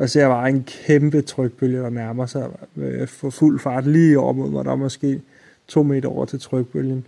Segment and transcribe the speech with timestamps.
[0.00, 3.86] Og så ser jeg bare en kæmpe trykbølge, der nærmer sig øh, for fuld fart
[3.86, 4.64] lige over mod mig.
[4.64, 5.20] Der er måske
[5.68, 7.06] to meter over til trykbølgen.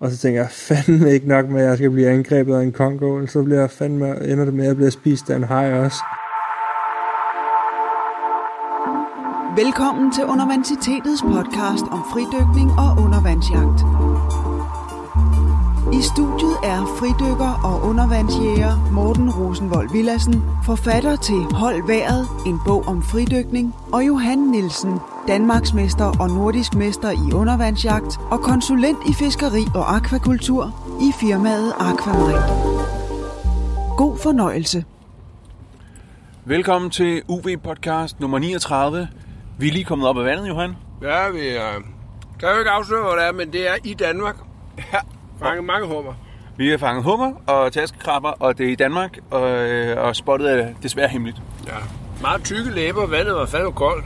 [0.00, 2.72] Og så tænker jeg, fandme ikke nok med, at jeg skal blive angrebet af en
[2.72, 3.26] kongo.
[3.26, 6.02] Så bliver jeg fandme, ender det med, at jeg bliver spist af en haj også.
[9.56, 14.09] Velkommen til Undervansitetets podcast om fridykning og undervandsjagt.
[16.00, 22.88] I studiet er fridykker og undervandsjæger Morten Rosenvold Villassen, forfatter til Hold Været, en bog
[22.88, 24.98] om fridykning, og Johan Nielsen,
[25.28, 30.62] Danmarksmester og nordisk mester i undervandsjagt og konsulent i fiskeri og akvakultur
[31.00, 32.42] i firmaet Aquamarin.
[33.96, 34.84] God fornøjelse.
[36.44, 39.08] Velkommen til UV-podcast nummer 39.
[39.58, 40.76] Vi er lige kommet op af vandet, Johan.
[41.02, 41.70] Ja, vi er...
[42.40, 44.36] Kan jo ikke afsløre, hvor det er, men det er i Danmark.
[44.92, 44.98] Ja.
[45.40, 46.12] Mange, mange hummer.
[46.56, 50.60] Vi har fanget hummer og taskekrabber, og det er i Danmark, og, øh, og spottet
[50.60, 51.42] er desværre hemmeligt.
[51.66, 51.72] Ja.
[52.20, 54.04] Meget tykke læber, vandet var fandme koldt.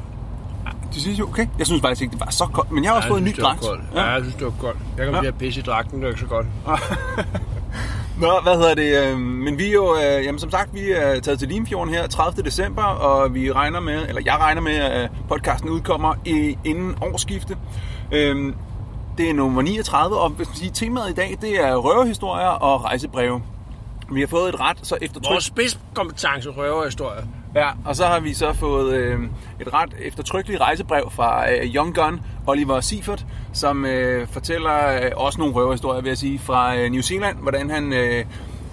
[0.95, 1.47] Det synes jeg okay.
[1.59, 3.25] Jeg synes faktisk ikke, det var så koldt, men jeg har også Ja, fået en
[3.25, 3.61] ny var dragt.
[3.61, 3.83] koldt.
[3.95, 4.03] Ja.
[4.03, 4.79] jeg synes, det var koldt.
[4.99, 5.21] Jeg kom Ja.
[5.21, 6.47] til at pisse i dragten, det er ikke så godt.
[8.21, 9.13] Nå, hvad hedder det?
[9.13, 12.07] øh, Men vi er jo, øh, jamen som sagt, vi er taget til Limfjorden her
[12.07, 12.43] 30.
[12.43, 17.57] december, og vi regner med, eller jeg regner med, at podcasten udkommer i, inden årsskifte.
[19.19, 22.85] Det er nummer 39, og hvis man siger, temaet i dag, det er røverhistorier og
[22.85, 23.43] rejsebreve.
[24.13, 27.29] Vi har fået et ret, så efter Vores spidskompetence røverhistorie.
[27.55, 29.21] Ja, og så har vi så fået øh,
[29.61, 35.39] et ret eftertrykkeligt rejsebrev fra øh, Young Gun, Oliver Seifert, som øh, fortæller øh, også
[35.39, 38.25] nogle røverhistorier, vil jeg sige, fra øh, New Zealand, hvordan han øh,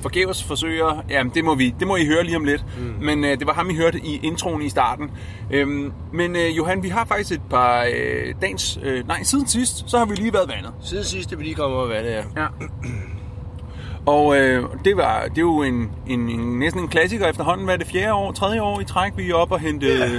[0.01, 3.05] forgæves forsøger, jamen det må, vi, det må I høre lige om lidt, mm.
[3.05, 5.11] men øh, det var ham, I hørte i introen i starten.
[5.51, 9.83] Øhm, men øh, Johan, vi har faktisk et par øh, dagens, øh, nej, siden sidst,
[9.89, 10.71] så har vi lige været vandet.
[10.83, 12.41] Siden sidst, er vi lige kommet over vandet, ja.
[12.41, 12.47] Ja.
[14.05, 17.65] Og øh, det, var, det er jo en, en, en, næsten en klassiker efterhånden.
[17.65, 20.09] Hvad er det fjerde år, tredje år i træk, vi er oppe og hente yeah.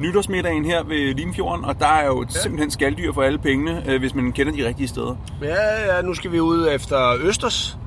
[0.00, 1.64] nytårsmiddagen her ved Limfjorden.
[1.64, 2.40] Og der er jo ja.
[2.40, 5.16] simpelthen skalddyr for alle pengene, øh, hvis man kender de rigtige steder.
[5.42, 7.78] Ja, ja, nu skal vi ud efter Østers,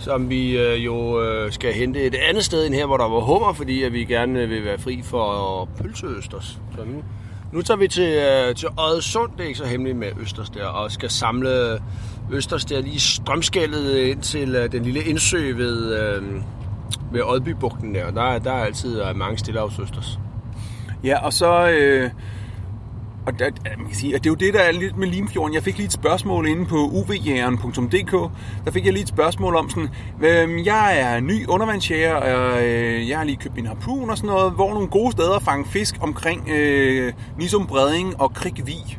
[0.00, 3.20] som vi øh, jo øh, skal hente et andet sted end her, hvor der var
[3.20, 6.58] hummer, fordi at vi gerne øh, vil være fri for pølseøsters.
[6.76, 7.02] Så nu,
[7.52, 8.12] nu tager vi til,
[8.48, 11.78] øh, til Odsund, det er ikke så hemmeligt med Østers der, og skal samle
[12.32, 16.22] Østers der lige strømskældet ind til øh, den lille indsø ved, øh,
[17.12, 18.10] ved Oddbybugten der.
[18.10, 20.18] Der, er- der er altid øh, mange stillehavsøsters.
[21.04, 21.68] Ja, og så...
[21.70, 22.10] Øh,
[23.26, 25.54] og der, man kan sige, at det er jo det, der er lidt med Limfjorden.
[25.54, 28.12] Jeg fik lige et spørgsmål inde på uvjægeren.dk.
[28.64, 29.88] Der fik jeg lige et spørgsmål om sådan,
[30.22, 34.28] øh, jeg er ny undervandsjæger, og øh, jeg har lige købt min harpun og sådan
[34.28, 34.52] noget.
[34.52, 38.98] Hvor er nogle gode steder at fange fisk omkring øh, Nisum Breding og Krigvig?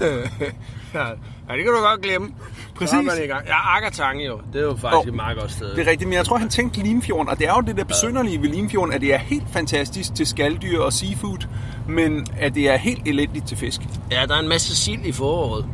[0.94, 1.06] Ja,
[1.50, 2.28] ja, det kan du godt glemme.
[2.74, 2.90] Præcis.
[2.90, 3.46] Så man i gang.
[3.46, 4.40] Ja, Akkertange jo.
[4.52, 4.98] Det er jo faktisk Jo.
[4.98, 5.06] oh.
[5.06, 5.74] et meget godt sted.
[5.76, 7.84] Det er rigtigt, men jeg tror, han tænkte Limfjorden, og det er jo det der
[7.84, 11.46] besynderlige ved Limfjorden, at det er helt fantastisk til skalddyr og seafood,
[11.88, 13.80] men at det er helt elendigt til fisk.
[14.10, 15.64] Ja, der er en masse sild i foråret,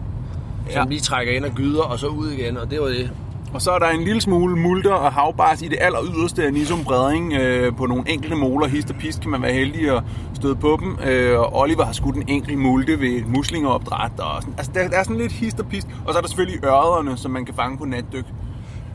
[0.70, 0.88] som Ja.
[0.88, 3.10] lige trækker ind og gyder, og så ud igen, og det var det.
[3.56, 6.52] Og så er der en lille smule multer og havbars i det aller yderste af
[6.52, 7.32] Nisum Breding.
[7.32, 10.02] Øh, på nogle enkelte moler, hist og pist, kan man være heldig at
[10.34, 10.98] støde på dem.
[11.08, 14.10] Øh, og Oliver har skudt en enkelt multe ved et muslingeopdræt.
[14.20, 14.54] Og sådan.
[14.58, 15.86] Altså, der, der er sådan lidt hist og pist.
[16.06, 18.24] Og så er der selvfølgelig ørrederne, som man kan fange på natdyk.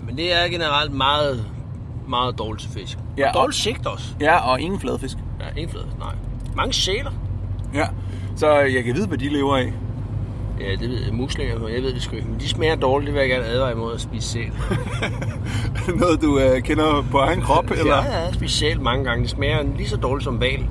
[0.07, 1.45] Men det er generelt meget,
[2.07, 2.97] meget dårligt til fisk.
[3.17, 4.13] Ja, og- dårligt sigt også.
[4.19, 5.17] Ja, og ingen fladfisk.
[5.39, 6.13] Ja, ingen flade, nej.
[6.55, 7.11] Mange sæler.
[7.73, 7.87] Ja,
[8.35, 9.73] så jeg kan vide, hvad de lever af.
[10.59, 11.13] Ja, det ved jeg.
[11.13, 12.27] Muslinger, jeg ved det sgu ikke.
[12.27, 14.51] Men de smager dårligt, det vil jeg gerne advare imod at spise sæl.
[15.99, 17.71] Noget, du øh, kender på egen krop?
[17.71, 17.95] Eller?
[17.95, 19.21] Ja, ja, jeg har spist sæl mange gange.
[19.21, 20.67] Det smager lige så dårligt som val.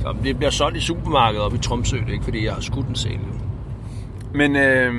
[0.00, 2.60] Så det bliver solgt i supermarkedet oppe i Tromsø, det er ikke fordi, jeg har
[2.60, 3.18] skudt en sæl.
[4.34, 4.94] Men øh,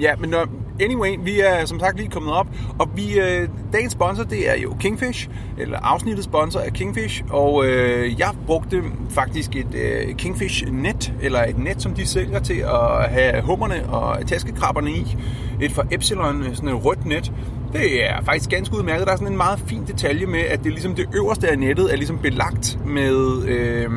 [0.00, 0.46] ja, men når,
[0.80, 2.46] anyway, vi er som sagt lige kommet op,
[2.78, 5.28] og vi øh, dagens sponsor, det er jo Kingfish,
[5.58, 11.44] eller afsnittet sponsor er Kingfish, og øh, jeg brugte faktisk et øh, Kingfish net, eller
[11.44, 15.16] et net, som de sælger til at have hummerne og taskekrabberne i.
[15.60, 17.32] Et fra Epsilon, øh, sådan et rødt net.
[17.72, 19.06] Det er faktisk ganske udmærket.
[19.06, 21.92] Der er sådan en meget fin detalje med, at det ligesom det øverste af nettet
[21.92, 23.42] er ligesom belagt med...
[23.46, 23.90] Øh,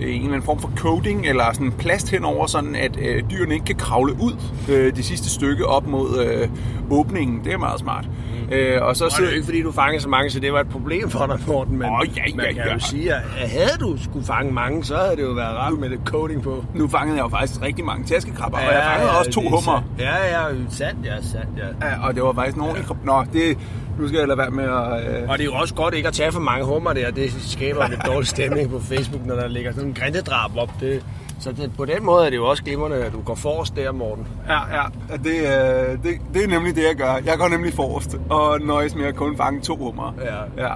[0.00, 3.66] en eller anden form for coating eller sådan plast henover, sådan at øh, dyrene ikke
[3.66, 4.32] kan kravle ud
[4.68, 6.48] øh, det sidste stykke op mod øh,
[6.90, 7.44] åbningen.
[7.44, 8.08] Det er meget smart.
[8.48, 8.52] Mm.
[8.52, 10.52] Øh, og så Og det er jo ikke fordi, du fangede så mange, så det
[10.52, 11.78] var et problem for dig, Morten.
[11.78, 12.72] Men Åh, ja, man ja, kan ja.
[12.72, 15.88] jo sige, at havde du skulle fange mange, så havde det jo været rart med
[15.88, 16.64] lidt coating på.
[16.74, 19.50] nu fangede jeg jo faktisk rigtig mange taskekrabber, og jeg fangede også to det er
[19.50, 19.82] hummer.
[19.98, 21.88] Ja, ja, sandt, ja, sandt, ja.
[21.88, 22.96] Ja, og det var faktisk en ordentlig krab.
[23.04, 23.58] Nå, det,
[23.98, 25.22] nu skal jeg lade være med at...
[25.22, 25.28] Øh...
[25.28, 27.10] Og det er jo også godt ikke at tage for mange hummer der.
[27.10, 30.70] Det skaber en lidt dårlig stemning på Facebook, når der ligger sådan en grindedrab op.
[30.80, 31.04] Det,
[31.40, 33.92] så det, på den måde er det jo også glimrende, at du går forrest der,
[33.92, 34.26] Morten.
[34.48, 34.82] Ja, ja.
[35.16, 37.12] Det, øh, det, det er nemlig det, jeg gør.
[37.24, 40.14] Jeg går nemlig forrest og nøjes med at kun fange to hummer.
[40.24, 40.64] Ja.
[40.68, 40.74] ja.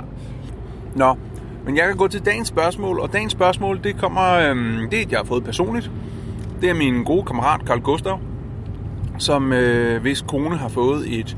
[0.95, 1.17] Nå,
[1.65, 5.11] Men jeg kan gå til dagens spørgsmål, og dagens spørgsmål, det kommer, øhm, det et,
[5.11, 5.91] jeg har fået personligt.
[6.61, 8.21] Det er min gode kammerat Carl Gustav,
[9.19, 11.37] som øh, hvis kone har fået et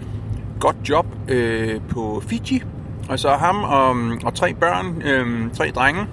[0.60, 2.62] godt job øh, på Fiji.
[3.08, 6.06] Og så ham og, og tre børn, øh, tre drenge,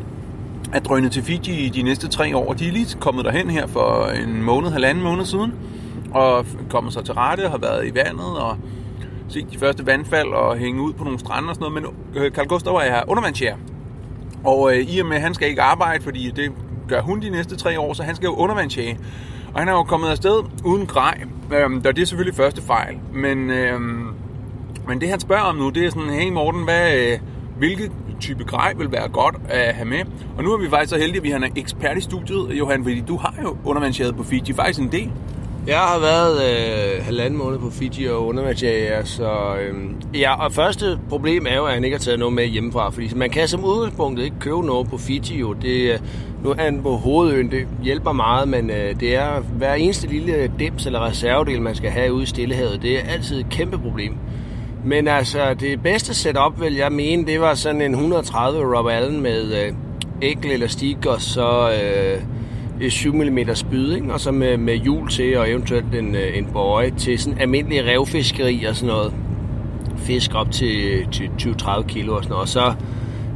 [0.73, 2.53] er drønet til Fiji i de næste tre år.
[2.53, 5.53] De er lige kommet derhen her for en måned, halvanden måned siden,
[6.13, 8.57] og kommer sig til rette og har været i vandet og
[9.29, 11.93] set de første vandfald og hænge ud på nogle strande og sådan noget.
[12.13, 13.55] Men øh, Carl Gustav er undervandsjæger.
[14.43, 16.51] Og øh, i og med, at han skal ikke arbejde, fordi det
[16.87, 18.99] gør hun de næste tre år, så han skal jo undervandsjage.
[19.53, 21.23] Og han er jo kommet afsted uden grej.
[21.53, 22.95] Øhm, det er selvfølgelig første fejl.
[23.13, 24.07] Men, øhm,
[24.87, 27.19] men det han spørger om nu, det er sådan, hey Morten, hvad, øh,
[27.57, 29.99] hvilke type grej vil være godt at have med?
[30.37, 32.83] Og nu er vi faktisk så heldige, at vi har en ekspert i studiet, Johan,
[32.83, 35.11] fordi du har jo undervandsjaget på Fiji, faktisk en del.
[35.67, 39.75] Jeg har været øh, halvanden måned på Fiji og undervandsjager, så øh,
[40.19, 43.15] ja, og første problem er jo, at han ikke har taget noget med hjemmefra, fordi
[43.15, 45.53] man kan som udgangspunkt ikke købe noget på Fiji, jo.
[45.53, 45.99] Det, øh,
[46.43, 50.51] nu er han på hovedøen, det hjælper meget, men øh, det er hver eneste lille
[50.59, 54.13] dims eller reservedel, man skal have ude i Stillehavet, det er altid et kæmpe problem.
[54.85, 59.21] Men altså, det bedste setup, vil jeg mene, det var sådan en 130 Rob Allen
[59.21, 59.73] med øh,
[60.21, 61.71] ægle elastik og så...
[61.71, 62.21] Øh,
[62.89, 64.13] 7 mm spyd, ikke?
[64.13, 67.85] og så med, med hjul til, og eventuelt en, øh, en bøje til sådan almindelig
[67.85, 69.13] revfiskeri og sådan noget.
[69.97, 72.41] Fisk op til, til 20-30 kilo og sådan noget.
[72.41, 72.73] Og så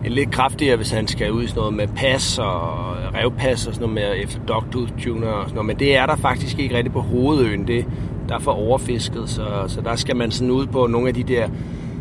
[0.06, 3.74] en lidt kraftigere, hvis han skal ud i sådan noget med pas og revpas og
[3.74, 5.66] sådan noget med efter dogtooth tuner og sådan noget.
[5.66, 7.68] Men det er der faktisk ikke rigtig på hovedøen.
[7.68, 7.86] Det,
[8.30, 11.24] der er for overfisket, så, så der skal man sådan ud på nogle af de
[11.24, 11.48] der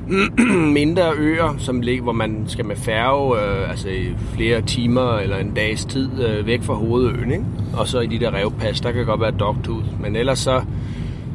[0.81, 5.37] mindre øer, som ligger, hvor man skal med færge, øh, altså i flere timer eller
[5.37, 7.45] en dags tid øh, væk fra hovedøen, ikke?
[7.77, 10.01] Og så i de der revpas, der kan godt være dogtooth.
[10.01, 10.63] Men ellers så,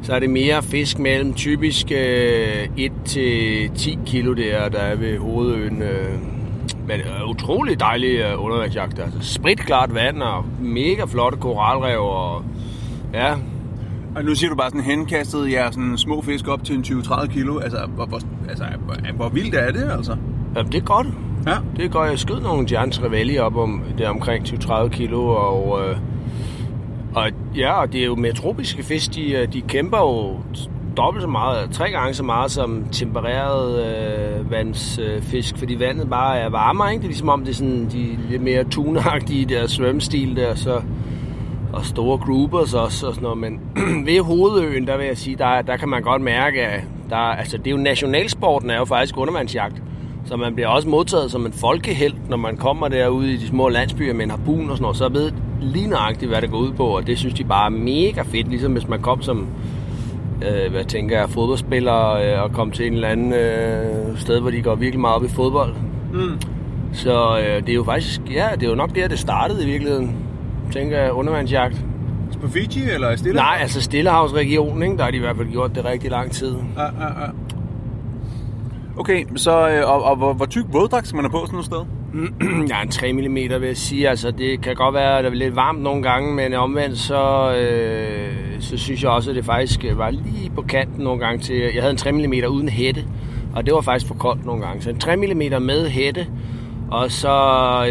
[0.01, 5.81] så er det mere fisk mellem typisk øh, 1-10 kilo der, der er ved hovedøen.
[5.81, 6.13] Øh.
[6.87, 8.99] Men øh, utrolig dejlig øh, undervandsjagt.
[8.99, 12.43] Altså spritklart vand og mega flotte koralrev og
[13.13, 13.35] ja,
[14.15, 17.27] og nu siger du bare sådan henkastet jer sådan små fisk op til en 20-30
[17.27, 17.59] kilo.
[17.59, 18.19] Altså, hvor, hvor,
[18.49, 20.15] altså, hvor, hvor vildt er det, altså?
[20.55, 21.07] Jamen, det er godt.
[21.47, 21.55] Ja.
[21.77, 22.09] Det er godt.
[22.09, 25.97] Jeg skød nogle Giants Revelli op om det er omkring 20-30 kilo, og, øh,
[27.15, 30.39] og ja, og det er jo med tropiske fisk, de, øh, de kæmper jo
[30.97, 36.37] dobbelt så meget, tre gange så meget som tempereret øh, vandsfisk, øh, fordi vandet bare
[36.37, 37.01] er varmere, ikke?
[37.01, 40.81] Det er ligesom om, det er sådan de lidt mere tuneagtige der svømmestil der, så
[41.73, 43.59] og store groupers også og sådan noget, men
[44.07, 47.57] ved hovedøen, der vil jeg sige, der, der kan man godt mærke, at der, altså,
[47.57, 49.81] det er jo nationalsporten er jo faktisk undervandsjagt,
[50.25, 53.69] så man bliver også modtaget som en folkehelt, når man kommer derude i de små
[53.69, 55.31] landsbyer med en harpun og sådan noget, så ved
[55.61, 58.47] lige nøjagtigt, hvad det går ud på, og det synes de bare er mega fedt,
[58.47, 59.47] ligesom hvis man kom som
[60.41, 64.51] øh, hvad tænker jeg, fodboldspiller øh, og kom til en eller anden øh, sted, hvor
[64.51, 65.73] de går virkelig meget op i fodbold.
[66.13, 66.41] Mm.
[66.93, 69.65] Så øh, det er jo faktisk, ja, det er jo nok der, det startede i
[69.65, 70.28] virkeligheden
[70.71, 71.85] tænker undervandsjagt.
[72.41, 73.35] På Fiji eller Stille?
[73.35, 74.97] Nej, altså Stillehavsregionen, ikke?
[74.97, 76.55] der har de i hvert fald gjort det rigtig lang tid.
[76.77, 77.29] Ja, ja, ja.
[78.97, 81.65] Okay, så øh, og, og hvor, hvor tyk våddragt skal man have på sådan noget
[81.65, 81.85] sted?
[82.69, 84.09] ja, en 3 mm vil jeg sige.
[84.09, 87.53] Altså, det kan godt være, at det er lidt varmt nogle gange, men omvendt så,
[87.55, 91.55] øh, så synes jeg også, at det faktisk var lige på kanten nogle gange til...
[91.55, 93.05] Jeg havde en 3 mm uden hætte,
[93.55, 94.81] og det var faktisk for koldt nogle gange.
[94.81, 96.27] Så en 3 mm med hætte,
[96.91, 97.35] og så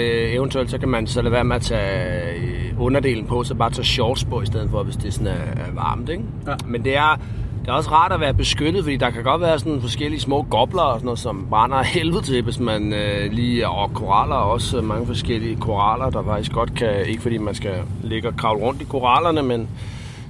[0.00, 3.55] øh, eventuelt så kan man så lade være med at tage øh, underdelen på, så
[3.55, 6.08] bare tage shorts på i stedet for, hvis det sådan er, er varmt.
[6.08, 6.25] Ikke?
[6.47, 6.55] Ja.
[6.67, 7.17] Men det er,
[7.61, 10.43] det er også rart at være beskyttet, fordi der kan godt være sådan forskellige små
[10.43, 13.69] gobler og sådan noget, som brænder helvede til, hvis man øh, lige...
[13.69, 17.06] Og koraller også mange forskellige koraller, der faktisk godt kan...
[17.06, 19.69] Ikke fordi man skal ligge og kravle rundt i korallerne, men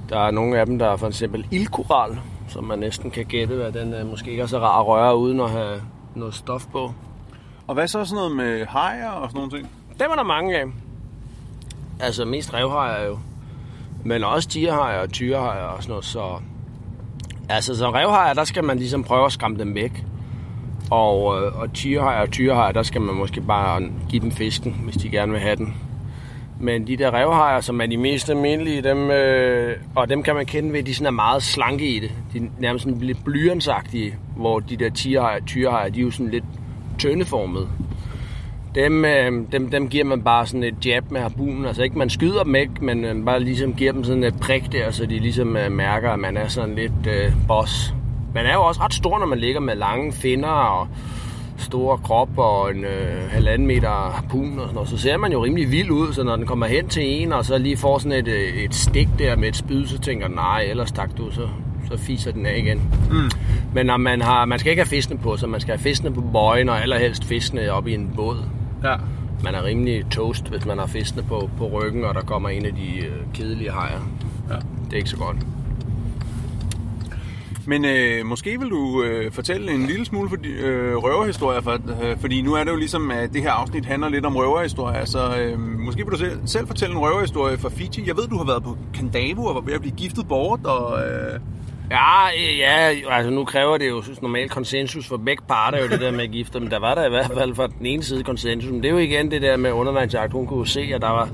[0.09, 3.55] der er nogle af dem, der er for eksempel ildkoral, som man næsten kan gætte,
[3.55, 5.81] hvad den øh, måske ikke er så rar at røre uden at have
[6.15, 6.91] noget stof på.
[7.67, 9.69] Og hvad så sådan noget med hajer og sådan nogle ting?
[9.99, 10.65] Dem er der mange af.
[11.99, 13.19] Altså mest revhajer jo.
[14.03, 16.05] Men også tigerhajer og tyrehajer og sådan noget.
[16.05, 16.39] Så,
[17.49, 20.05] altså som revhajer, der skal man ligesom prøve at skræmme dem væk.
[20.91, 24.95] Og, øh, og tigerhajer og tyrehajer, der skal man måske bare give dem fisken, hvis
[24.95, 25.75] de gerne vil have den.
[26.61, 30.45] Men de der revhajer, som er de mest almindelige, dem, øh, og dem kan man
[30.45, 32.11] kende ved, at de sådan er meget slanke i det.
[32.33, 36.31] De er nærmest sådan lidt blyantsagtige, hvor de der tigerhajer, tyrehajer, de er jo sådan
[36.31, 36.43] lidt
[36.99, 37.67] tøndeformet.
[38.79, 41.65] Dem, øh, dem, dem giver man bare sådan et jab med harpunen.
[41.65, 44.71] Altså ikke man skyder dem ikke, men øh, bare ligesom giver dem sådan et prik
[44.71, 47.93] der, så de ligesom øh, mærker, at man er sådan lidt øh, boss.
[48.33, 50.87] Man er jo også ret stor, når man ligger med lange finder og
[51.57, 54.89] store krop og en øh, halvanden meter harpun og sådan noget.
[54.89, 57.45] Så ser man jo rimelig vild ud, så når den kommer hen til en, og
[57.45, 60.61] så lige får sådan et, øh, et stik der med et spyd, så tænker nej,
[60.61, 61.47] ellers tak du, så,
[61.91, 62.81] så fiser den af igen.
[63.11, 63.29] Mm.
[63.73, 66.13] Men når man, har, man skal ikke have fiskene på, så man skal have fiskene
[66.13, 68.37] på bøjen, og allerhelst fiskene op i en båd.
[68.83, 68.95] Ja.
[69.43, 72.65] Man er rimelig toast, hvis man har fiskene på, på ryggen, og der kommer en
[72.65, 74.01] af de øh, kedelige hajer.
[74.49, 74.55] Ja.
[74.55, 75.37] Det er ikke så godt.
[77.65, 82.17] Men øh, måske vil du øh, fortælle en lille smule for øh, røverhistorier, for, øh,
[82.19, 85.37] fordi nu er det jo ligesom, at det her afsnit handler lidt om røverhistorier, så
[85.39, 88.07] øh, måske vil du selv, selv fortælle en røverhistorie fra Fiji.
[88.07, 90.99] Jeg ved, du har været på Kandavu og var ved at blive giftet bort, og...
[90.99, 91.39] Øh,
[91.91, 92.27] Ja,
[92.57, 96.11] ja, altså nu kræver det jo synes, normalt konsensus for begge parter, jo det der
[96.11, 98.71] med at gifte, men der var der i hvert fald fra den ene side konsensus.
[98.71, 100.31] Men det er jo igen det der med undervandsjagt.
[100.31, 101.29] Hun kunne se, at der var,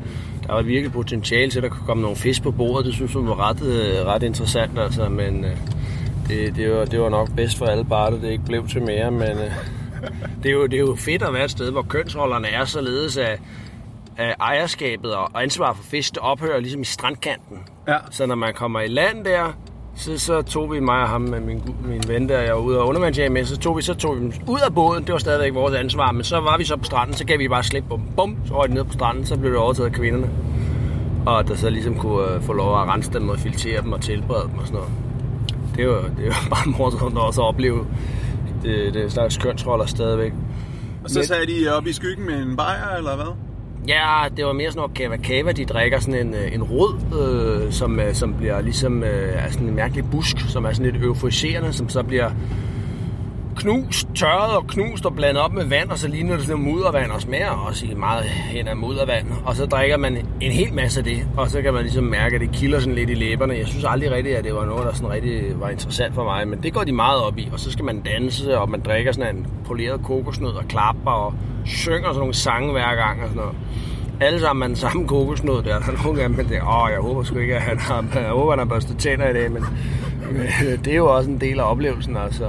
[0.48, 2.86] der var virkelig potentiale til, at der kunne komme nogle fisk på bordet.
[2.86, 5.58] Det synes hun var ret, øh, ret interessant, altså, men øh,
[6.28, 9.12] det, det, var, det var nok bedst for alle parter, det ikke blev til mere,
[9.12, 9.52] men øh,
[10.44, 13.18] det, er jo, det er jo fedt at være et sted, hvor kønsrollerne er således
[13.18, 13.40] af,
[14.18, 17.60] af ejerskabet og ansvar for fisk, det ophører ligesom i strandkanten.
[17.88, 17.98] Ja.
[18.12, 19.54] Så når man kommer i land der,
[19.96, 22.80] så, så tog vi mig og ham med min, min ven der, jeg var ude
[22.80, 25.20] og undervandsjage med, så tog vi, så tog vi dem ud af båden, det var
[25.20, 27.84] stadigvæk vores ansvar, men så var vi så på stranden, så gav vi bare slip
[27.90, 30.30] på dem, bum, så røg de ned på stranden, så blev det overtaget af kvinderne.
[31.26, 34.02] Og der så ligesom kunne uh, få lov at rense dem og filtrere dem og
[34.02, 34.92] tilberede dem og sådan noget.
[35.76, 37.86] Det var, det var bare morsomt også at opleve
[38.64, 40.34] det, det slags kønsroller stadigvæk.
[41.04, 43.36] og så sagde de op i skyggen med en bajer, eller hvad?
[43.88, 45.52] Ja, det var mere sådan noget kava kava.
[45.52, 49.52] De drikker sådan en, øh, en rød, øh, som, øh, som bliver ligesom øh, er
[49.52, 52.32] sådan en mærkelig busk, som er sådan lidt euforiserende, som så bliver
[53.56, 56.74] knust, tørret og knust og blandet op med vand, og så ligner det sådan noget
[56.74, 59.28] muddervand og smager også i meget hen af muddervand.
[59.46, 62.36] Og så drikker man en hel masse af det, og så kan man ligesom mærke,
[62.36, 63.54] at det kilder sådan lidt i læberne.
[63.54, 66.48] Jeg synes aldrig rigtigt, at det var noget, der sådan rigtig var interessant for mig,
[66.48, 67.50] men det går de meget op i.
[67.54, 71.34] Og så skal man danse, og man drikker sådan en poleret kokosnød og klapper og
[71.66, 73.56] synger sådan nogle sange hver gang og sådan noget
[74.22, 75.80] alle sammen med den samme kokosnød der.
[75.80, 78.30] Der er nogle gange, dem, tænker, åh, jeg håber sgu ikke, at han har, jeg
[78.30, 79.64] håber, han har børstet tænder i dag, men,
[80.32, 80.48] men
[80.86, 82.46] det er jo også en del af oplevelsen, altså.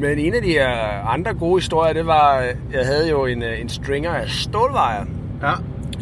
[0.00, 0.64] Men en af de
[1.08, 2.38] andre gode historier, det var,
[2.72, 5.04] jeg havde jo en, øh, en stringer af stålvejer.
[5.42, 5.52] Ja.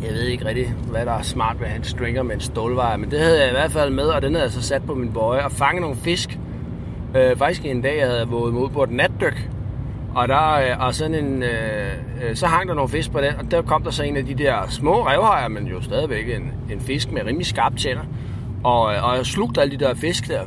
[0.02, 2.40] Jeg ved ikke rigtig, hvad der er smart ved at have en stringer med en
[2.40, 4.82] stålvejer, men det havde jeg i hvert fald med, og den havde jeg så sat
[4.86, 6.38] på min bøje og fanget nogle fisk.
[7.16, 9.50] Øh, faktisk en dag, jeg havde våget ud på et natdyk,
[10.14, 13.34] og, der, øh, og sådan en, øh, øh, så hang der nogle fisk på den,
[13.38, 16.52] og der kom der så en af de der små revhajer, men jo stadigvæk en,
[16.70, 18.04] en fisk med rimelig skarpe tænder.
[18.64, 20.40] Og, og jeg slugte alle de der fisk der.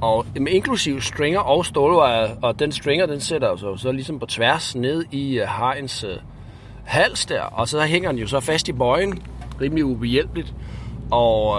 [0.00, 4.26] Og med inklusiv stringer og stålvejer, og den stringer, den sætter så, så ligesom på
[4.26, 6.10] tværs ned i uh, hajens uh,
[6.84, 9.22] hals der, og så hænger den jo så fast i bøjen,
[9.60, 10.54] rimelig ubehjælpeligt.
[11.10, 11.58] Og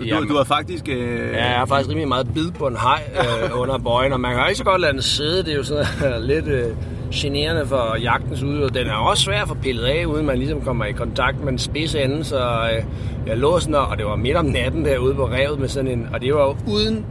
[0.00, 0.88] øh, Du, du har faktisk...
[0.88, 4.20] Øh, Ja, jeg har faktisk rimelig meget bid på en hej øh, under bøjen, og
[4.20, 5.44] man kan ikke så godt lade den sidde.
[5.44, 5.86] Det er jo sådan
[6.32, 6.76] lidt øh,
[7.14, 8.68] generende for jagtens udøver.
[8.68, 11.52] Den er også svær at få pillet af, uden man ligesom kommer i kontakt med
[11.52, 12.24] en spids ende.
[12.24, 12.84] Så øh,
[13.26, 16.08] jeg lå sådan, og det var midt om natten derude på revet med sådan en...
[16.12, 17.06] Og det var jo uden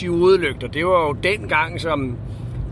[0.00, 0.68] de udelygter.
[0.68, 2.16] Det var jo den gang, som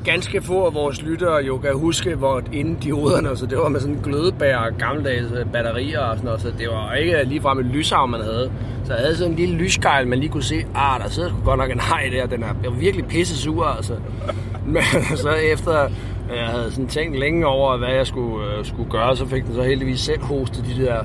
[0.05, 3.81] ganske få af vores lyttere jo kan huske, hvor inden dioderne, så det var med
[3.81, 7.67] sådan glødebær og gammeldags øh, batterier og sådan noget, så det var ikke ligefrem et
[7.67, 8.52] lyshav, man havde.
[8.85, 11.59] Så jeg havde sådan en lille lysgejl, man lige kunne se, ah, der sidder godt
[11.59, 13.95] nok en hej der, den er jeg var virkelig pisse sur, altså.
[14.75, 14.83] Men
[15.14, 19.17] så efter øh, jeg havde sådan tænkt længe over, hvad jeg skulle, øh, skulle gøre,
[19.17, 21.02] så fik den så heldigvis selv hostet de der,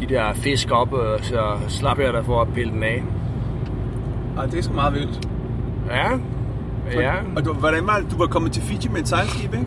[0.00, 3.02] de der fisk op, øh, så slap jeg der for at pille den af.
[4.38, 5.28] Ej, det er så meget vildt.
[5.90, 6.10] Ja,
[7.00, 7.12] ja.
[7.36, 8.10] Og du, hvordan var det?
[8.10, 9.66] Du var kommet til Fiji med et sejlskib, ikke?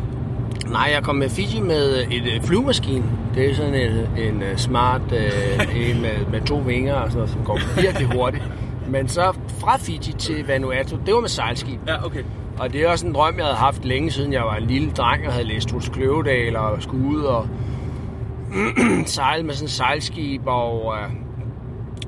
[0.72, 3.04] Nej, jeg kom med Fiji med et øh, flyvemaskine.
[3.36, 7.44] Det er sådan en, en øh, smart øh, en med, med to vinger, altså, som
[7.46, 8.44] går virkelig hurtigt.
[8.88, 11.80] Men så fra Fiji til Vanuatu, det var med sejlskib.
[11.88, 12.24] Ja, okay.
[12.60, 14.92] Og det er også en drøm, jeg havde haft længe siden jeg var en lille
[14.92, 17.48] dreng og havde læst Truls Kløvedal og skulle ud og
[19.06, 20.42] sejle med sådan et sejlskib.
[20.46, 21.10] Og øh,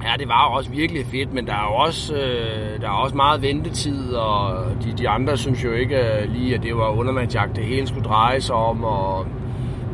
[0.04, 3.16] ja, det var også virkelig fedt, men der er jo også, øh, der er også
[3.16, 7.56] meget ventetid, og de, de andre synes jo ikke øh, lige, at det var undermandsjagt,
[7.56, 8.84] det hele skulle dreje sig om.
[8.84, 9.28] Og,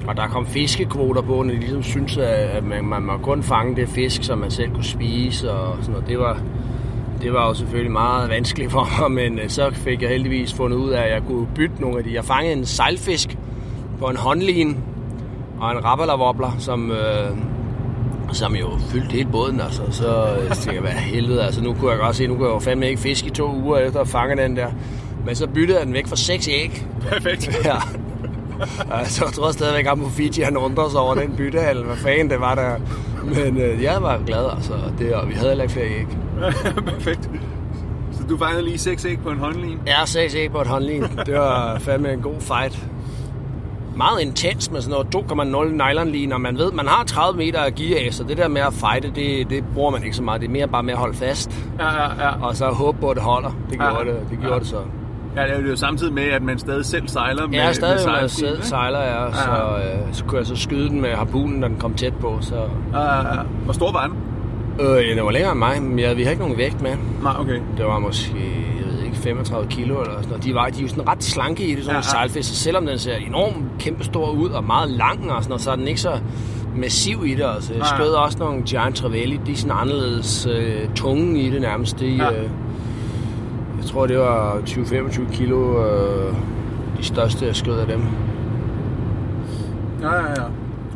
[0.08, 3.76] og der kom fiskekvoter på, når de ligesom syntes, at man, man må kun fange
[3.76, 6.08] det fisk, som man selv kunne spise og sådan noget.
[6.08, 6.42] Det var,
[7.22, 10.78] det var jo selvfølgelig meget vanskeligt for mig, men øh, så fik jeg heldigvis fundet
[10.78, 12.14] ud af, at jeg kunne bytte nogle af de.
[12.14, 13.38] Jeg fangede en sejlfisk
[14.00, 14.78] på en håndlin
[15.60, 17.38] og en rappelavobbler, som, øh,
[18.34, 19.62] som jo fyldte hele båden.
[19.62, 19.82] Altså.
[19.92, 22.54] Så øh, tænkte jeg, hvad helvede, altså nu kunne jeg godt se, nu kunne jeg
[22.54, 24.68] jo fandme ikke fiske i to uger efter at fange den der.
[25.26, 26.86] Men så byttede jeg den væk for seks æg.
[27.02, 27.60] Perfekt.
[27.66, 27.76] Ja.
[28.92, 31.84] Altså, jeg tror stadigvæk, at på Fiji han undrer sig over den byttehal.
[31.84, 32.76] Hvad fanden det var der.
[33.24, 34.74] Men øh, jeg var glad, altså.
[35.00, 36.08] Det, og vi havde heller ikke flere æg.
[36.94, 37.30] Perfekt.
[38.12, 39.78] Så du fangede lige seks æg på en håndlin?
[39.88, 41.04] Ja, 6 æg på et håndlin.
[41.26, 42.80] Det var fandme en god fight.
[44.00, 47.76] Meget intens med sådan noget 2,0 nylonline, og man ved, man har 30 meter at
[47.76, 50.42] give af, så det der med at fighte, det, det bruger man ikke så meget.
[50.42, 52.46] Det er mere bare med at holde fast, Ja, ja, ja.
[52.46, 53.52] og så håbe på, at det holder.
[53.70, 54.12] Det gjorde, Ja.
[54.12, 54.60] det, det, gjorde Ja.
[54.60, 54.78] det så.
[55.36, 58.22] Ja, det er jo samtidig med, at man stadig selv sejler med, Ja, stadig med
[58.22, 59.34] med selv sejler jeg, ja.
[59.34, 59.50] så,
[59.84, 62.38] øh, så kunne jeg så skyde den med harpunen, når den kom tæt på.
[62.42, 62.56] Så,
[62.94, 63.42] Ja, ja, ja.
[63.64, 64.16] Hvor stor var den?
[64.88, 66.92] øh, ja, det var længere end mig, men jeg, vi havde ikke nogen vægt med.
[67.24, 67.60] Nej, okay.
[67.78, 68.34] Det var måske,
[69.20, 70.44] 35 kilo eller sådan noget.
[70.44, 72.02] De, var, de er jo sådan ret slanke i det, sådan Ja, ja, ja.
[72.02, 72.50] sejlfisk.
[72.50, 75.72] Så selvom den ser enormt kæmpe stor ud og meget lang og sådan noget, så
[75.72, 76.20] er den ikke så
[76.76, 77.46] massiv i det.
[77.56, 77.98] Altså, jeg Nej.
[77.98, 82.00] skød også nogle Giant Trevally, de er sådan anderledes øh, tunge i det nærmest.
[82.00, 82.24] De, Ja.
[82.24, 82.32] ja.
[82.44, 82.50] øh,
[83.82, 86.34] jeg tror, det var 20-25 kilo, øh,
[86.98, 88.02] de største, jeg skød af dem.
[90.02, 90.44] Ja, ja, ja.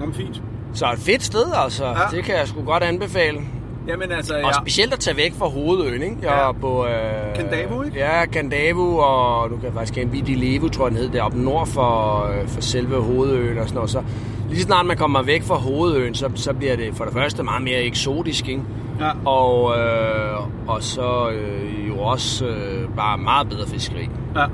[0.03, 0.41] Om fint.
[0.73, 1.83] Så et fedt sted, altså.
[1.85, 1.89] Ja.
[1.91, 1.95] Ja.
[2.11, 3.39] Det kan jeg sgu godt anbefale.
[3.87, 4.51] Jamen altså, Og ja.
[4.61, 6.17] specielt at tage væk fra hovedøen, ikke?
[6.21, 6.51] Jeg Ja.
[6.51, 6.85] på...
[6.85, 7.97] Øh, Kandavu, ikke?
[7.97, 11.39] Ja, Kandavu, og nu kan jeg faktisk ikke Vidi Levu, tror jeg den hed, deroppe
[11.41, 13.89] nord for, øh, for selve hovedøen og sådan noget.
[13.89, 14.03] Så
[14.49, 17.43] lige så snart man kommer væk fra hovedøen, så, så bliver det for det første
[17.43, 18.61] meget mere eksotisk, ikke?
[18.99, 19.11] ja.
[19.25, 20.37] Og, øh,
[20.67, 24.09] og så øh, jo også øh, bare meget bedre fiskeri.
[24.35, 24.45] ja.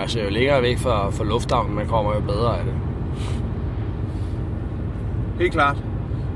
[0.00, 2.74] Altså jo længere væk fra, fra lufthavnen man kommer, jo bedre af det.
[5.38, 5.76] Helt klart.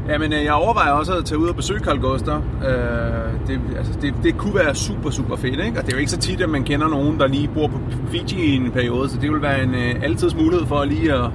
[0.09, 2.37] Jamen, øh, jeg overvejer også at tage ud og besøge Carl Gustav.
[2.37, 5.79] Øh, det, altså, det, det kunne være super, super fedt, ikke?
[5.79, 7.81] Og det er jo ikke så tit, at man kender nogen, der lige bor på
[8.11, 11.31] Fiji i en periode, så det vil være en øh, altids mulighed for lige at,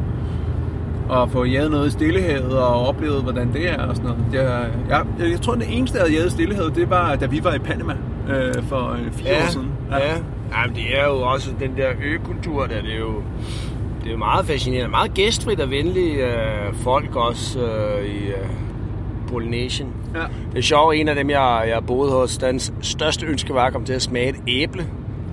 [1.11, 4.25] at få jaget noget i Stillehavet og oplevet, hvordan det er og sådan noget.
[4.33, 7.43] Jeg, jeg, jeg tror, det eneste, jeg havde jaget i Stillehavet, det var, da vi
[7.43, 7.93] var i Panama
[8.29, 9.71] øh, for øh, fire år siden.
[9.91, 10.17] Ja, ja.
[10.55, 13.21] Jamen, det er jo også den der økultur der, det er jo,
[14.01, 14.89] det er jo meget fascinerende.
[14.91, 18.35] Meget gæstfrit og venlige øh, folk også øh, i øh,
[19.27, 19.87] Polynesien.
[20.15, 20.19] Ja.
[20.51, 23.73] Det er sjovt, en af dem, jeg, jeg boede hos, deres største ønske var at
[23.73, 24.85] komme til at smage et æble.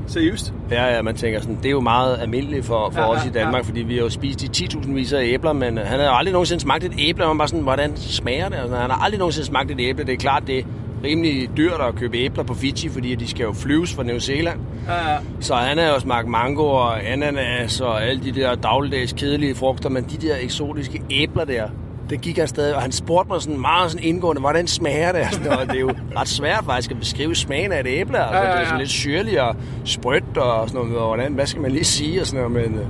[0.07, 0.55] Seriøst?
[0.71, 3.31] Ja, ja, man tænker sådan, det er jo meget almindeligt for, for Ja, os i
[3.31, 3.69] Danmark, ja.
[3.69, 6.33] fordi vi har jo spist i 10.000 vis af æbler, men øh, han jo aldrig
[6.33, 8.57] nogensinde smagt et æble, og man bare sådan, hvordan smager det?
[8.57, 10.05] Altså, han har aldrig nogensinde smagt et æble.
[10.05, 10.67] Det er klart, det
[11.05, 14.61] rimelig dyrt at købe æbler på Fiji, fordi de skal jo flyves fra New Zealand.
[14.87, 15.17] Ja, ja.
[15.40, 19.88] Så han har jo smagt mango og ananas og alle de der dagligdags kedelige frugter,
[19.88, 21.64] men de der eksotiske æbler der,
[22.11, 25.19] det gik han stadig, og han spurgte mig sådan meget sådan indgående, hvordan smager det?
[25.28, 28.19] Altså, det, var, det er jo ret svært faktisk at beskrive smagen af et æble.
[28.19, 28.65] Altså, Ja, ja, Det er ja.
[28.65, 32.21] sådan lidt syrlig og sprødt og sådan noget, og hvordan, hvad skal man lige sige
[32.21, 32.87] og sådan noget, men øh,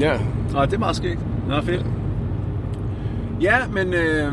[0.00, 0.12] ja.
[0.52, 1.20] Nå, det er meget skægt.
[1.48, 1.86] Nå, fedt.
[3.40, 4.32] Ja, men, øh,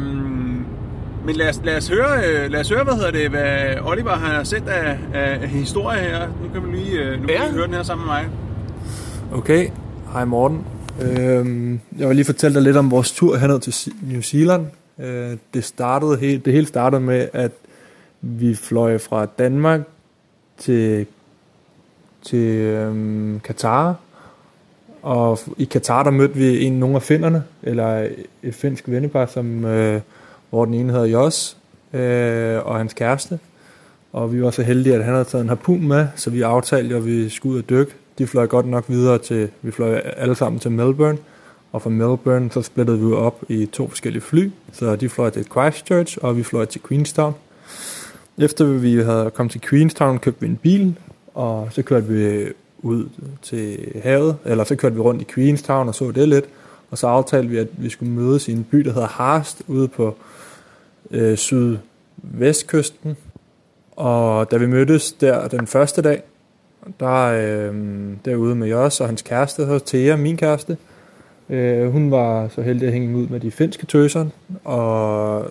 [1.28, 4.16] men lad, os, lad, os høre, øh, lad os høre, hvad hedder det, hvad Oliver
[4.16, 6.28] har sendt af, af historie her.
[6.28, 7.48] Nu kan vi lige, øh, nu kan Ja.
[7.48, 8.30] vi høre den her sammen med mig.
[9.34, 9.70] Okay,
[10.14, 10.66] hej Morten.
[11.02, 14.66] Øhm, jeg vil lige fortælle dig lidt om vores tur herned til New Zealand.
[15.00, 17.52] Øh, det, startede helt, det hele startede med, at
[18.22, 19.82] vi fløj fra Danmark
[20.58, 21.06] til,
[22.22, 23.96] til øhm, Katar.
[25.02, 28.08] Og i Katar der mødte vi en, nogle af finderne, eller
[28.44, 30.02] et finsk vennepar, som, øh,
[30.50, 31.58] hvor den ene hedder Jos,
[31.94, 33.40] øh, og hans kæreste.
[34.14, 36.96] Og vi var så heldige, at han havde taget en harpun med, så vi aftalte,
[36.96, 37.92] at vi skulle ud og dykke.
[38.18, 41.18] De fløj godt nok videre til, vi fløj alle sammen til Melbourne,
[41.72, 45.46] og fra Melbourne så splittede vi op i to forskellige fly, så de fløj til
[45.46, 47.34] Christchurch, og vi fløj til Queenstown.
[48.38, 50.96] Efter vi havde kommet til Queenstown, købte vi en bil,
[51.34, 52.46] og så kørte vi
[52.82, 53.10] ud
[53.42, 56.46] til havet, eller så kørte vi rundt i Queenstown og så det lidt,
[56.92, 59.88] og så aftalte vi, at vi skulle mødes i en by, der hedder Harst, ude
[59.88, 60.16] på
[61.12, 63.18] øh, sydvestkysten.
[63.92, 66.22] Og da vi mødtes der den første dag,
[67.00, 67.76] der øh,
[68.26, 70.78] derude med Jos og hans kæreste, der Thea, min kæreste,
[71.50, 74.26] øh, hun var så heldig at hænge ud med de finske tøser,
[74.64, 75.46] og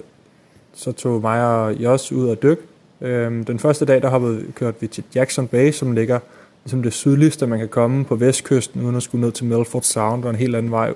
[0.75, 2.63] så tog mig og Jos ud og dykke.
[3.01, 6.19] Øh, den første dag, der hoppede, kørte vi til Jackson Bay, som ligger
[6.65, 10.25] ligesom det sydligste, man kan komme på vestkysten, uden at skulle ned til Milford Sound
[10.25, 10.95] og en helt anden vej.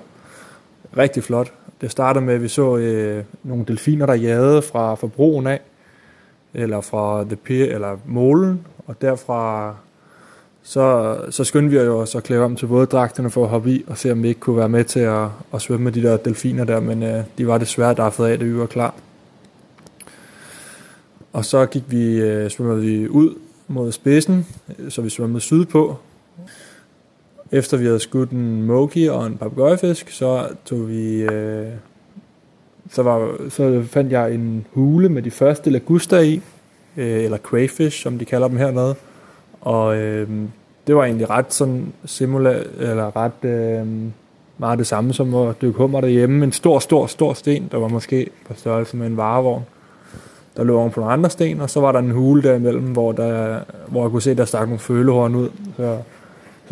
[0.97, 1.53] Rigtig flot.
[1.81, 5.61] Det startede med, at vi så øh, nogle delfiner, der jagede fra, fra broen af,
[6.53, 9.75] eller fra The Pier, eller Molen, og derfra
[10.63, 13.83] så, så skyndte vi jo os at klæde om til våddragterne for at hoppe i,
[13.87, 16.17] og se om vi ikke kunne være med til at, at svømme med de der
[16.17, 18.95] delfiner der, men øh, de var desværre daffet af, da vi var klar.
[21.33, 23.35] Og så gik vi, øh, svømmede vi ud
[23.67, 24.47] mod spidsen,
[24.89, 25.97] så vi svømmede sydpå.
[27.51, 31.21] Efter vi havde skudt en moki og en papegøjefisk, så tog vi...
[31.21, 31.67] Øh,
[32.89, 36.41] så, var, så fandt jeg en hule med de første laguster i,
[36.97, 38.95] øh, eller crayfish, som de kalder dem hernede.
[39.61, 40.29] Og øh,
[40.87, 43.87] det var egentlig ret sådan simula, eller ret øh,
[44.57, 46.43] meget det samme som at dykke hummer derhjemme.
[46.43, 49.63] En stor, stor, stor sten, der var måske på størrelse med en varevogn.
[50.57, 53.11] Der lå oven på nogle andre sten, og så var der en hule derimellem, hvor,
[53.11, 55.49] der, hvor jeg kunne se, der stak nogle følehorn ud.
[55.77, 55.97] Så,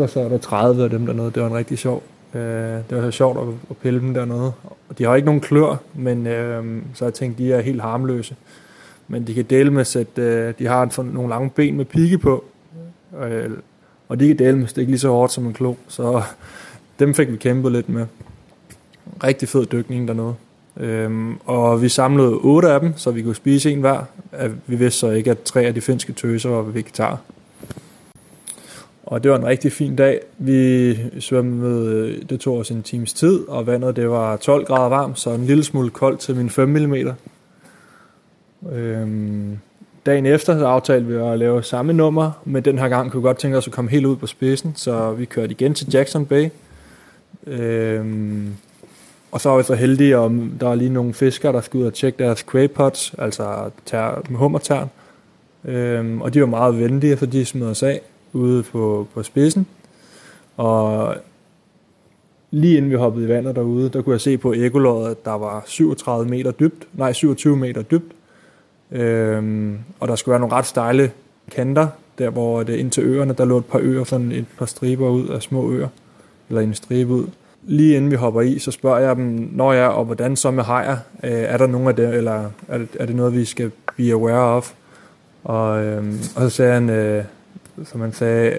[0.07, 1.31] så så der 30 af dem dernede.
[1.31, 2.03] Det var en rigtig sjov.
[2.33, 4.51] Øh, det var så sjovt at, at pille dem dernede.
[4.89, 8.35] Og de har ikke nogen klør, men øh, så jeg tænkte, de er helt harmløse.
[9.07, 12.17] Men de kan dele med, at øh, de har sådan nogle lange ben med pigge
[12.17, 12.43] på.
[13.23, 13.49] Øh,
[14.07, 16.21] Og de kan dele med ikke lige så hårdt som en klo, så
[16.99, 18.05] dem fik vi kæmpet lidt med.
[19.23, 20.35] Rigtig fed dykning dernede.
[20.77, 24.03] Øhm, og vi samlede otte af dem, så vi kunne spise en hver.
[24.41, 27.21] Øh, vi vidste så ikke, at tre af de finske tøser var vegetar.
[29.09, 30.19] Og det var en rigtig fin dag.
[30.37, 34.89] Vi svømmede, øh, det tog os en times tid, og vandet det var 12 grader
[34.89, 36.95] varmt, så en lille smule koldt til min 5 mm.
[38.71, 39.57] Øhm,
[40.05, 43.27] dagen efter så aftalte vi at lave samme nummer, men den her gang kunne vi
[43.27, 46.25] godt tænke os at komme helt ud på spidsen, så vi kørte igen til Jackson
[46.25, 46.49] Bay.
[47.47, 48.55] Øhm,
[49.31, 51.87] og så var vi så heldige, om der var lige nogle fiskere, der skulle ud
[51.87, 54.89] og tjekke deres quay pots, altså tær, med hummertern.
[55.65, 58.01] Øhm, og de var meget venlige, så de smed os af
[58.33, 59.67] ude på, på spidsen.
[60.57, 61.15] Og
[62.51, 65.37] lige inden vi hoppede i vandet derude, der kunne jeg se på ekoloddet, at der
[65.37, 68.13] var 37 meter dybt, nej 27 meter dybt.
[68.91, 71.11] Øhm, og der skulle være nogle ret stejle
[71.51, 71.87] kanter,
[72.17, 75.09] der hvor det ind til øerne, der lå et par øer, sådan et par striber
[75.09, 75.87] ud af små øer,
[76.49, 77.27] eller en stribe ud.
[77.63, 80.63] Lige inden vi hopper i, så spørger jeg dem, når jeg og hvordan så med
[80.63, 83.71] hajer, øh, er der nogen af det, eller er det, er det noget, vi skal
[83.97, 84.73] be aware of?
[85.43, 87.23] Og, øhm, og så sagde han, øh,
[87.85, 88.57] som han sagde,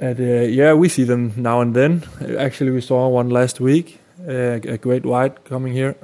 [0.00, 2.04] at uh, yeah, we see them now and then.
[2.38, 5.94] Actually, we saw one last week, uh, a great white coming here.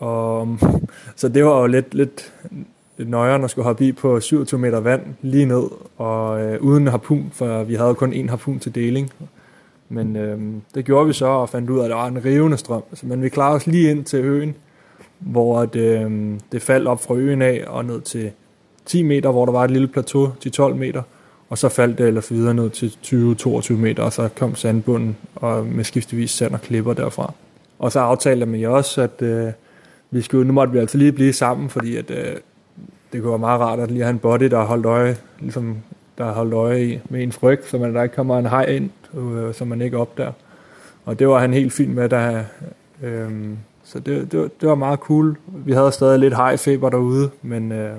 [0.00, 0.60] Um,
[1.16, 2.32] så det var jo lidt, lidt,
[2.96, 5.64] lidt nøjere at skulle hoppe i på 27 meter vand lige ned,
[5.96, 9.10] og uh, uden harpun, for vi havde kun en harpun til deling.
[9.88, 12.56] Men uh, det gjorde vi så, og fandt ud af, at der var en rivende
[12.56, 12.82] strøm.
[12.94, 14.54] Så, men vi klarede os lige ind til øen,
[15.18, 18.30] hvor det, uh, øhm, det faldt op fra øen af og ned til
[18.88, 21.02] 10 meter, hvor der var et lille plateau til 12 meter,
[21.50, 25.66] og så faldt det ellers videre ned til 20-22 meter, og så kom sandbunden og
[25.66, 27.32] med skiftevis sand og klipper derfra.
[27.78, 29.52] Og så aftalte man jo også, at øh,
[30.10, 32.36] vi skulle, nu måtte vi altså lige blive sammen, fordi at, øh,
[33.12, 35.76] det kunne være meget rart at lige have en body, der holdt øje, ligesom
[36.18, 38.90] der holdt øje i, med en frygt, så man der ikke kommer en hej ind,
[39.14, 40.32] øh, så man ikke opdager.
[41.04, 42.44] Og det var han helt fint med, der,
[43.02, 43.30] øh,
[43.84, 45.36] så det, det, var, det var meget cool.
[45.46, 47.96] Vi havde stadig lidt hejfeber derude, men øh,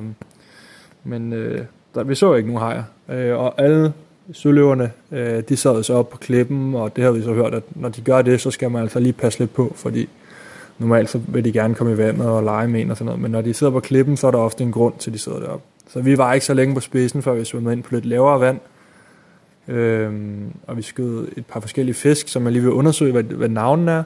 [1.10, 1.62] men øh,
[1.96, 2.84] der, vi så ikke nogen hajer.
[3.10, 3.94] Øh, og alle
[4.34, 7.64] søløverne, øh, de sad så op på klippen, og det har vi så hørt, at
[7.76, 10.10] når de gør det, så skal man altså lige passe lidt på, fordi
[10.80, 13.22] normalt så vil de gerne komme i vandet og lege med en og sådan noget,
[13.22, 15.20] men når de sidder på klippen, så er der ofte en grund til, at de
[15.20, 15.66] sidder deroppe.
[15.90, 18.40] Så vi var ikke så længe på spidsen, før vi svømmede ind på lidt lavere
[18.40, 18.60] vand,
[19.70, 23.50] Øhm, og vi skød et par forskellige fisk, som jeg lige vil undersøge, hvad, hvad
[23.50, 24.04] navnen er,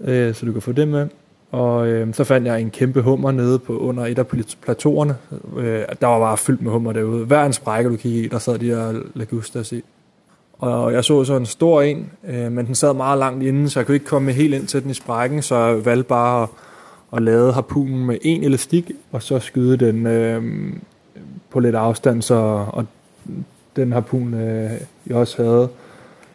[0.00, 1.08] øh, så du kan få det med.
[1.50, 4.26] Og øh, så fandt jeg en kæmpe hummer nede på under et af
[4.62, 5.16] plateauerne.
[5.56, 7.24] Øh, der var bare fyldt med hummer derude.
[7.24, 9.82] Hver en sprække, du kiggede i, der sad de her lagustas i.
[10.58, 13.80] Og jeg så så en stor en, øh, men den sad meget langt inden, så
[13.80, 16.48] jeg kunne ikke komme helt ind til den i sprækken, så jeg valgte bare at,
[17.16, 20.42] at lade harpunen med en elastik, og så skyde den øh,
[21.50, 22.86] på lidt afstand, så og
[23.76, 24.70] den harpun, øh,
[25.06, 25.68] jeg også havde,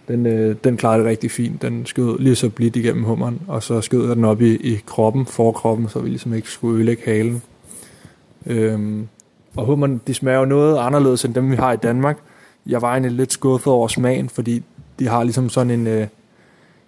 [0.07, 1.61] den, øh, den klarede det rigtig fint.
[1.61, 4.81] Den skød lige så blidt igennem hummeren, og så skød jeg den op i, i
[4.85, 7.41] kroppen, forkroppen, så vi ligesom ikke skulle ødelægge halen.
[8.45, 9.07] Øhm,
[9.55, 12.17] og hummeren, de smager jo noget anderledes end dem, vi har i Danmark.
[12.65, 14.63] Jeg var egentlig lidt skuffet over smagen, fordi
[14.99, 16.07] de har ligesom sådan en, øh,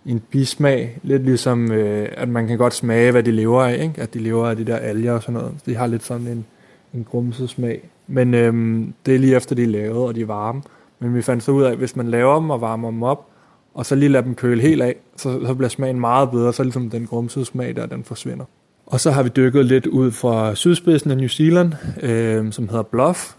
[0.06, 4.02] en bismag, lidt ligesom, øh, at man kan godt smage, hvad de lever af, ikke?
[4.02, 5.54] at de lever af de der alger og sådan noget.
[5.66, 6.46] De har lidt sådan en,
[6.94, 7.90] en grumset smag.
[8.08, 10.62] Men øhm, det er lige efter, de er lavet, og de er varme.
[11.00, 13.26] Men vi fandt så ud af, at hvis man laver dem og varmer dem op,
[13.74, 16.64] og så lige lader dem køle helt af, så, så bliver smagen meget bedre, så
[16.64, 18.46] ligesom den grumsede smag der, den forsvinder.
[18.86, 22.84] Og så har vi dykket lidt ud fra sydspidsen af New Zealand, øh, som hedder
[22.84, 23.34] Bluff.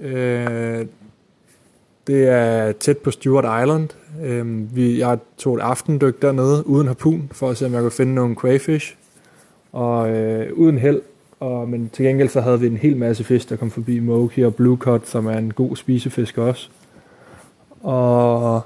[0.00, 0.86] Øh,
[2.06, 3.88] det er tæt på Stewart Island.
[4.24, 7.90] Øh, vi, jeg tog et aftendyk dernede uden harpun, for at se, om jeg kunne
[7.90, 8.96] finde nogle crayfish.
[9.72, 11.00] Og øh, uden held,
[11.40, 14.44] og, men til gengæld så havde vi en hel masse fisk, der kom forbi Moki
[14.44, 16.70] og Blue Cod, som er en god spisefisk også.
[17.82, 18.62] Og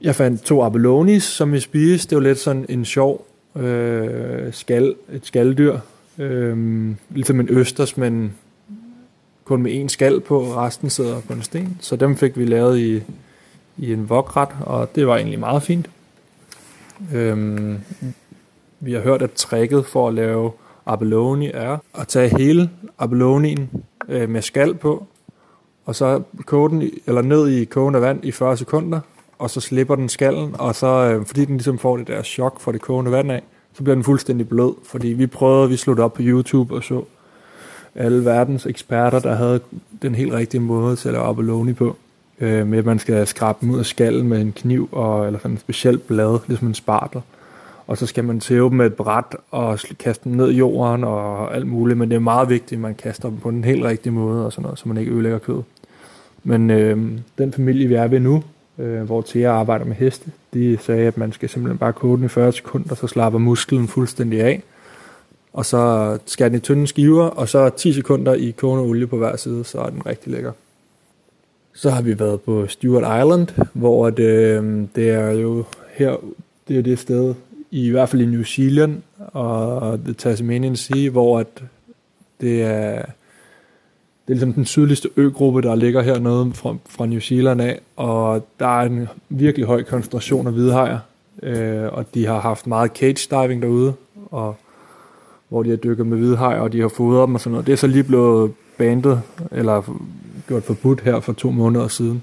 [0.00, 2.10] jeg fandt to abalonis, som vi spiste.
[2.10, 5.78] Det var lidt sådan en sjov øh, skal, et skaldyr.
[6.18, 8.34] Øh, ligesom en østers, men
[9.44, 11.76] kun med én skal på, resten sidder på en sten.
[11.80, 13.02] Så dem fik vi lavet i,
[13.78, 15.90] i en vokret, og det var egentlig meget fint.
[17.14, 17.74] Øh,
[18.80, 20.52] vi har hørt, at tricket for at lave
[20.86, 23.70] abalone er at tage hele abelonien
[24.08, 25.06] øh, med skal på,
[25.84, 29.00] og så koge den, eller ned i kogende vand i 40 sekunder,
[29.38, 32.60] og så slipper den skallen, og så, øh, fordi den ligesom får det der chok
[32.60, 33.42] for det kogende vand af,
[33.72, 37.04] så bliver den fuldstændig blød, fordi vi prøvede, vi slog op på YouTube og så
[37.94, 39.60] alle verdens eksperter, der havde
[40.02, 41.96] den helt rigtige måde til at lave abalone på,
[42.40, 45.38] øh, med at man skal skrabe dem ud af skallen med en kniv, og, eller
[45.38, 47.20] sådan en speciel blad, ligesom en spartel.
[47.86, 51.04] og så skal man tæve dem med et bræt og kaste dem ned i jorden
[51.04, 53.84] og alt muligt, men det er meget vigtigt, at man kaster dem på den helt
[53.84, 55.64] rigtige måde, og sådan noget, så man ikke ødelægger kødet.
[56.44, 56.98] Men øh,
[57.38, 58.42] den familie, vi er ved nu,
[58.78, 62.24] øh, hvor Thea arbejder med heste, de sagde, at man skal simpelthen bare koge den
[62.24, 64.62] i 40 sekunder, så slapper musklen fuldstændig af,
[65.52, 69.16] og så skærer den i tynde skiver, og så 10 sekunder i kogende olie på
[69.16, 70.52] hver side, så er den rigtig lækker.
[71.74, 76.16] Så har vi været på Stewart Island, hvor det, øh, det er jo her,
[76.68, 77.34] det er det sted,
[77.70, 81.62] i hvert fald i New Zealand og The Tasmanian Sea, hvor at
[82.40, 83.02] det er,
[84.26, 88.46] det er ligesom den sydligste øgruppe, der ligger hernede fra, fra New Zealand af, og
[88.60, 90.98] der er en virkelig høj koncentration af hvidhajer,
[91.42, 93.94] øh, og de har haft meget cage diving derude,
[94.30, 94.56] og
[95.48, 97.66] hvor de har dykket med hvidhajer, og de har fodret dem og sådan noget.
[97.66, 99.98] Det er så lige blevet bandet, eller
[100.48, 102.22] gjort forbudt her for to måneder siden.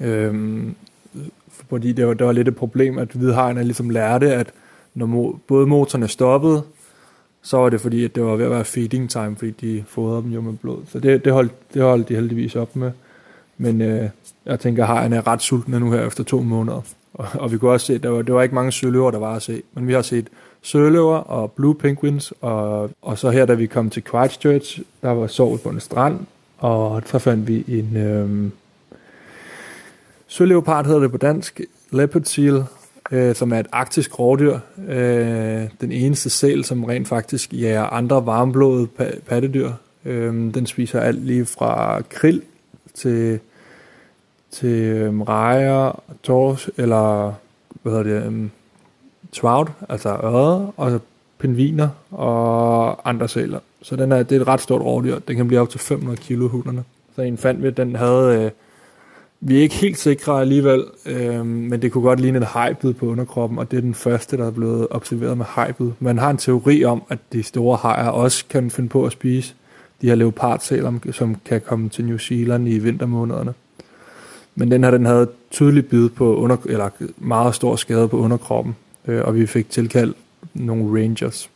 [0.00, 0.74] Øhm,
[1.68, 4.52] fordi det var, det var lidt et problem, at hvidhajerne ligesom lærte, at
[4.94, 6.62] når mo- både motorerne stoppede,
[7.42, 10.22] så var det fordi, at det var ved at være feeding time, fordi de fodrede
[10.22, 10.78] dem jo med blod.
[10.88, 12.90] Så det, det, holdt, det holdt de heldigvis op med.
[13.58, 14.08] Men øh,
[14.46, 16.80] jeg tænker, at hajerne er ret sultne nu her efter to måneder.
[17.14, 19.18] Og, og vi kunne også se, at der var, der var ikke mange søløver, der
[19.18, 19.62] var at se.
[19.74, 20.28] Men vi har set
[20.62, 25.26] søløver og blue penguins, og, og så her, da vi kom til Christchurch, der var
[25.26, 26.18] sovet på en strand,
[26.58, 28.50] og så fandt vi en øh,
[30.26, 32.64] søløvepart, hedder det på dansk, leopard seal,
[33.12, 34.58] øh, som er et arktisk rovdyr.
[34.88, 38.88] Øh, den eneste sæl, som rent faktisk jager andre varmblodede
[39.26, 39.72] pattedyr.
[40.04, 42.42] Øh, den spiser alt lige fra krill
[42.94, 43.40] til,
[44.50, 47.32] til øh, rejer, tors, eller
[47.82, 48.48] hvad hedder det, øh,
[49.32, 51.00] trout, altså ørre, og
[51.38, 53.58] pingviner og andre sæler.
[53.82, 55.18] Så den er, det er et ret stort rovdyr.
[55.18, 56.84] Den kan blive op til 500 kilo hunderne.
[57.16, 58.44] Så en fandt vi, den havde...
[58.44, 58.50] Øh,
[59.44, 63.06] vi er ikke helt sikre alligevel, øh, men det kunne godt ligne en hajbid på
[63.06, 65.90] underkroppen, og det er den første, der er blevet observeret med hajbid.
[66.00, 69.54] Man har en teori om, at de store hajer også kan finde på at spise
[70.02, 73.54] de her leopardsaler, som kan komme til New Zealand i vintermånederne.
[74.54, 78.76] Men den her, den havde tydelig bid på under, eller meget stor skade på underkroppen,
[79.08, 80.16] øh, og vi fik tilkaldt
[80.54, 81.50] nogle rangers.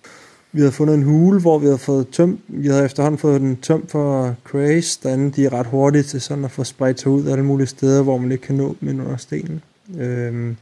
[0.56, 3.56] Vi havde fundet en hule, hvor vi havde fået tømt, vi havde efterhånden fået den
[3.56, 7.24] tømt for craze, derinde de er ret hurtige til sådan at få spredt sig ud
[7.24, 9.62] af alle mulige steder, hvor man ikke kan nå dem ind under stenen.
[9.98, 10.56] Øhm,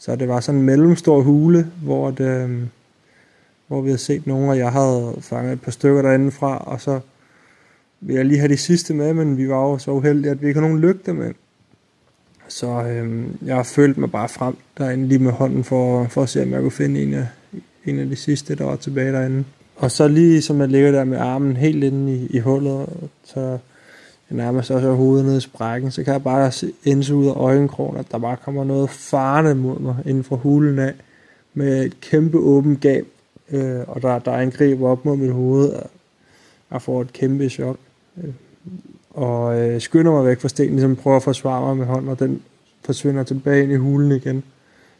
[0.00, 2.68] så det var sådan en mellemstor hule, hvor, det, øhm,
[3.66, 6.80] hvor vi havde set nogle, og jeg havde fanget et par stykker derinde fra, og
[6.80, 7.00] så
[8.00, 10.46] ville jeg lige have de sidste med, men vi var jo så uheldige, at vi
[10.46, 11.32] ikke havde nogen lygte med.
[12.48, 16.28] Så øhm, jeg følte følt mig bare frem derinde lige med hånden for, for at
[16.28, 17.26] se, om jeg kunne finde en af,
[17.86, 19.44] en af de sidste, der var tilbage derinde.
[19.76, 22.88] Og så lige som jeg ligger der med armen helt inde i, i hullet,
[23.24, 23.40] så
[24.30, 27.26] jeg nærmest også har hovedet nede i sprækken, så kan jeg bare se indse ud
[27.26, 30.92] af øjenkrogen, at der bare kommer noget farne mod mig inden for hulen af,
[31.54, 33.06] med et kæmpe åbent gab,
[33.50, 35.90] øh, og der, der angriber op mod mit hoved, og
[36.70, 37.76] jeg får et kæmpe chok.
[38.24, 38.32] Øh,
[39.10, 42.18] og øh, skynder mig væk fra stenen, ligesom prøver at forsvare mig med hånden, og
[42.18, 42.42] den
[42.84, 44.44] forsvinder tilbage ind i hulen igen.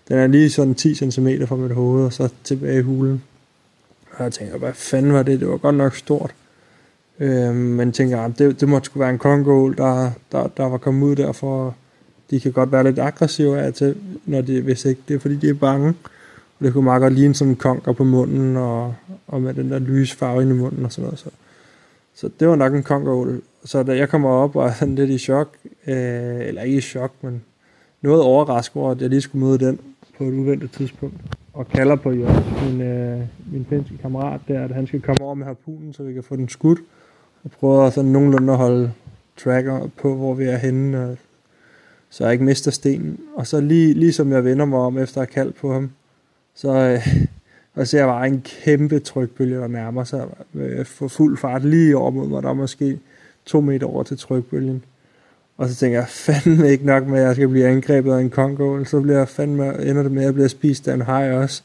[0.08, 3.22] Den er lige sådan 10 cm fra mit hoved, og så tilbage i hulen.
[4.12, 5.40] Og jeg tænker, hvad fanden var det?
[5.40, 6.34] Det var godt nok stort.
[7.20, 10.78] Øh, men tænker, ah, det, det måtte skulle være en kongål, der, der, der var
[10.78, 11.76] kommet ud derfor.
[12.30, 15.36] De kan godt være lidt aggressive af til, når de, hvis ikke det er, fordi
[15.36, 15.88] de er bange.
[16.58, 18.94] Og det kunne meget godt ligne sådan en konger på munden, og,
[19.26, 21.18] og med den der lyse farve ind i munden og sådan noget.
[21.18, 21.30] Så,
[22.14, 23.42] så det var nok en kongål.
[23.64, 25.48] Så da jeg kommer op og er sådan lidt i chok,
[25.86, 27.42] øh, eller ikke i chok, men
[28.02, 29.78] noget overrasket over, at jeg lige skulle møde den,
[30.18, 31.16] på et uventet tidspunkt,
[31.52, 33.20] og kalder på Jørgen, min, øh,
[33.52, 36.36] min finske kammerat der, at han skal komme over med harpunen, så vi kan få
[36.36, 36.78] den skudt,
[37.44, 38.92] og prøve sådan nogenlunde at holde
[39.36, 41.16] tracker på, hvor vi er henne, og,
[42.10, 43.20] så jeg ikke mister stenen.
[43.34, 45.90] Og så lige, lige som jeg vender mig om, efter at have kaldt på ham,
[46.54, 47.24] så øh,
[47.74, 51.96] og ser jeg bare en kæmpe trykbølge, der nærmer sig øh, for fuld fart lige
[51.96, 52.42] over mod mig.
[52.42, 52.98] Der er måske
[53.44, 54.84] to meter over til trykbølgen.
[55.56, 58.30] Og så tænker jeg, fandme ikke nok med, at jeg skal blive angrebet af en
[58.30, 61.32] kongo, så bliver jeg fandme, ender det med, at jeg bliver spist af en haj
[61.32, 61.62] også.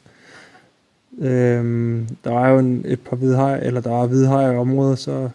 [1.18, 5.28] Øhm, der var jo en, et par hvidhajer, eller der var hvidhajer i området, så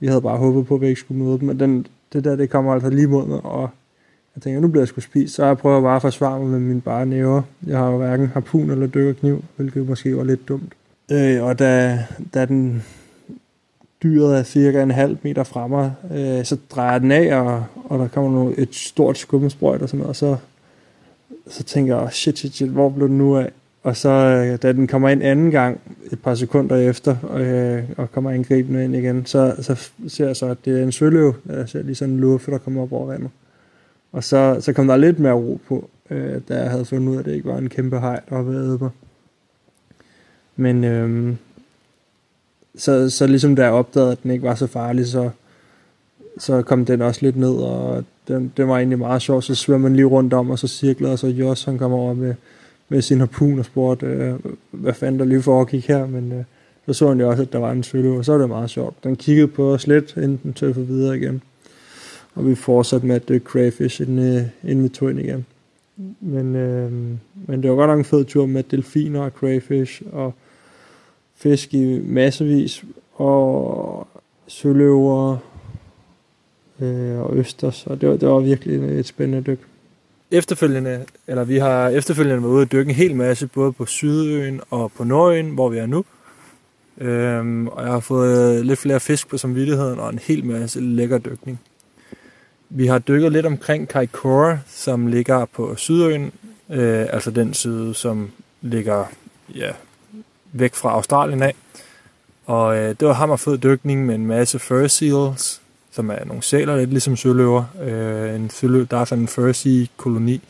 [0.00, 1.48] vi havde bare håbet på, at vi ikke skulle møde dem.
[1.48, 3.70] Men den, det der, det kommer altså lige mod mig, og
[4.36, 6.58] jeg tænker, nu bliver jeg sgu spist, så jeg prøver bare at forsvare mig med
[6.60, 7.42] mine bare næver.
[7.66, 10.72] Jeg har jo hverken harpun eller dykkerkniv, hvilket måske var lidt dumt.
[11.12, 12.04] Øh, og da,
[12.34, 12.84] da den
[14.02, 17.98] dyret er cirka en halv meter fra mig, øh, så drejer den af, og, og
[17.98, 20.36] der kommer noget, et stort skummesprøjt og sådan noget, og så,
[21.48, 23.50] så tænker jeg, shit, shit, shit, hvor blev den nu af?
[23.82, 25.80] Og så, øh, da den kommer ind anden gang,
[26.12, 30.46] et par sekunder efter, øh, og kommer angribende ind igen, så, så ser jeg så,
[30.46, 31.34] at det er en søløv.
[31.48, 33.30] Jeg ser lige sådan en luffe, der kommer op over vandet.
[34.12, 37.14] Og så, så kom der lidt mere ro på, øh, da jeg havde fundet ud
[37.14, 38.90] af, at det ikke var en kæmpe hej, der var ved mig.
[40.56, 41.34] Men øh,
[42.76, 45.30] så, så ligesom da jeg opdagede, at den ikke var så farlig, så,
[46.38, 49.42] så kom den også lidt ned, og den, den var egentlig meget sjov.
[49.42, 52.14] Så svømmer man lige rundt om, og så cirklede, og så Jos, han kom over
[52.14, 52.34] med,
[52.88, 54.34] med sin harpun og spurgte, øh,
[54.70, 56.44] hvad fanden der lige foregik her, men øh,
[56.86, 58.70] så så han jo også, at der var en søløver, og så var det meget
[58.70, 59.04] sjovt.
[59.04, 61.42] Den kiggede på os lidt, inden den tøffede videre igen.
[62.34, 65.46] Og vi fortsatte med at dykke crayfish, inden, øh, inden vi tog ind igen.
[66.20, 66.92] Men, øh,
[67.46, 70.34] men det var godt nok en fed tur med delfiner og crayfish, og
[71.36, 74.08] fisk i massevis, og
[74.46, 75.36] søløver
[76.80, 79.60] øh, og østers, og det var, det var virkelig et spændende dyk.
[80.30, 84.60] Efterfølgende, eller vi har efterfølgende været ude at dykke en hel masse, både på Sydøen
[84.70, 86.04] og på Nordøen, hvor vi er nu.
[86.98, 91.18] Øhm, og jeg har fået lidt flere fisk på samvittigheden, og en hel masse lækker
[91.18, 91.60] dykning.
[92.70, 96.32] Vi har dykket lidt omkring Kaikoura, som ligger på Sydøen,
[96.70, 98.30] øh, altså den side, som
[98.62, 99.04] ligger
[99.54, 99.70] ja,
[100.58, 101.54] væk fra Australien af.
[102.46, 106.76] Og øh, det var hammerfed dykning med en masse fur seals, som er nogle sæler,
[106.76, 107.64] lidt ligesom søløver.
[107.82, 110.40] Øh, en søløv, der er sådan en fur sea koloni,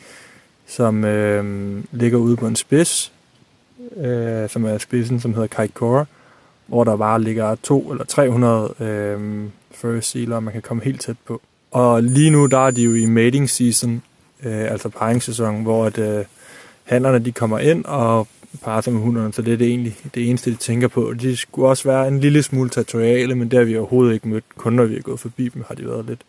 [0.66, 1.44] som øh,
[1.92, 3.12] ligger ude på en spids,
[3.96, 6.04] øh, som er spidsen, som hedder Kaikoura,
[6.66, 11.16] hvor der bare ligger to eller 300 øh, fur sealer, man kan komme helt tæt
[11.26, 11.40] på.
[11.70, 14.02] Og lige nu, der er de jo i mating season,
[14.42, 16.24] øh, altså paringssæson, hvor at, øh,
[16.84, 18.26] handlerne de kommer ind og
[18.62, 21.14] parer sig med hunderne, så det er det egentlig det eneste, de tænker på.
[21.20, 24.44] De skulle også være en lille smule territoriale, men der har vi overhovedet ikke mødt.
[24.56, 26.20] Kun når vi er gået forbi dem, har de været lidt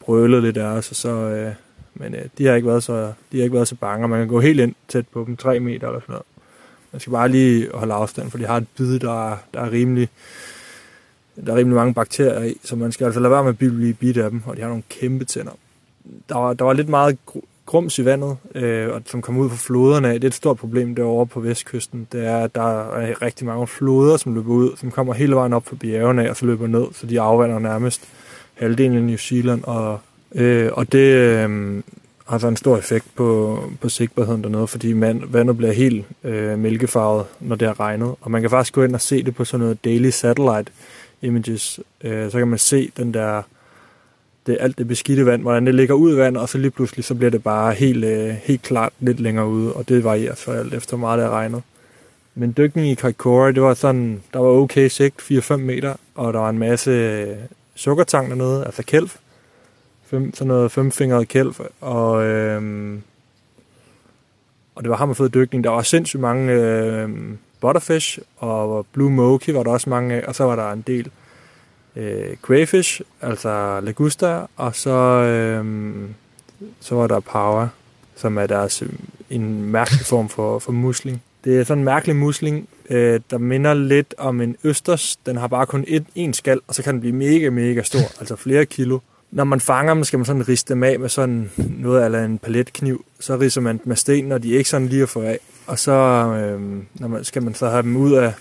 [0.00, 1.52] brølet lidt af os, og så, øh,
[1.94, 4.18] men øh, de, har ikke været så, de har ikke været så bange, og man
[4.18, 6.26] kan gå helt ind tæt på dem, 3 meter eller sådan noget.
[6.92, 9.70] Man skal bare lige holde afstand, for de har et bid, der, er, der er
[9.70, 10.08] rimelig
[11.46, 13.94] der er rimelig mange bakterier i, så man skal altså lade være med at blive
[13.94, 15.52] bidt af dem, og de har nogle kæmpe tænder.
[16.28, 17.18] Der var, der var lidt meget
[17.66, 20.14] grums i vandet, øh, og som kommer ud fra floderne.
[20.14, 22.06] Det er et stort problem derovre på vestkysten.
[22.12, 25.52] Det er, at der er rigtig mange floder, som løber ud, som kommer hele vejen
[25.52, 28.08] op på bjergene og så løber ned, så de afvander nærmest
[28.54, 29.64] halvdelen af New Zealand.
[29.64, 30.00] Og,
[30.34, 31.82] øh, og det øh,
[32.26, 36.58] har så en stor effekt på, på sigtbarheden dernede, fordi man, vandet bliver helt øh,
[36.58, 38.14] mælkefarvet, når det har regnet.
[38.20, 40.72] Og man kan faktisk gå ind og se det på sådan noget daily satellite
[41.22, 41.80] images.
[42.04, 43.42] Øh, så kan man se den der
[44.46, 47.04] det, alt det beskidte vand, hvordan det ligger ud i vandet, og så lige pludselig
[47.04, 50.50] så bliver det bare helt, øh, helt klart lidt længere ude, og det varierer så
[50.50, 51.62] alt efter meget, der regnet.
[52.34, 56.38] Men dykning i Kaikoura, det var sådan, der var okay sigt, 4-5 meter, og der
[56.38, 57.36] var en masse øh,
[57.74, 59.10] sukkertang dernede, altså kælv.
[60.04, 63.02] Fem, sådan noget femfingret kælv, og, øhm,
[64.74, 65.64] og det var hammerfed dykning.
[65.64, 67.08] Der var sindssygt mange øh,
[67.60, 71.10] butterfish, og blue moki var der også mange af, og så var der en del
[71.96, 75.64] øh, crayfish, altså lagusta, og så, øh,
[76.80, 77.68] så var der power,
[78.16, 78.88] som er deres, øh,
[79.30, 81.22] en mærkelig form for, for musling.
[81.44, 85.16] Det er sådan en mærkelig musling, øh, der minder lidt om en østers.
[85.26, 88.20] Den har bare kun et, en skal, og så kan den blive mega, mega stor,
[88.20, 88.98] altså flere kilo.
[89.30, 92.38] Når man fanger dem, skal man sådan riste dem af med sådan noget eller en
[92.38, 93.04] paletkniv.
[93.20, 95.38] Så riser man dem med sten, når de er ikke sådan lige at få af.
[95.66, 96.60] Og så øh,
[96.94, 98.32] når man, skal man så have dem ud af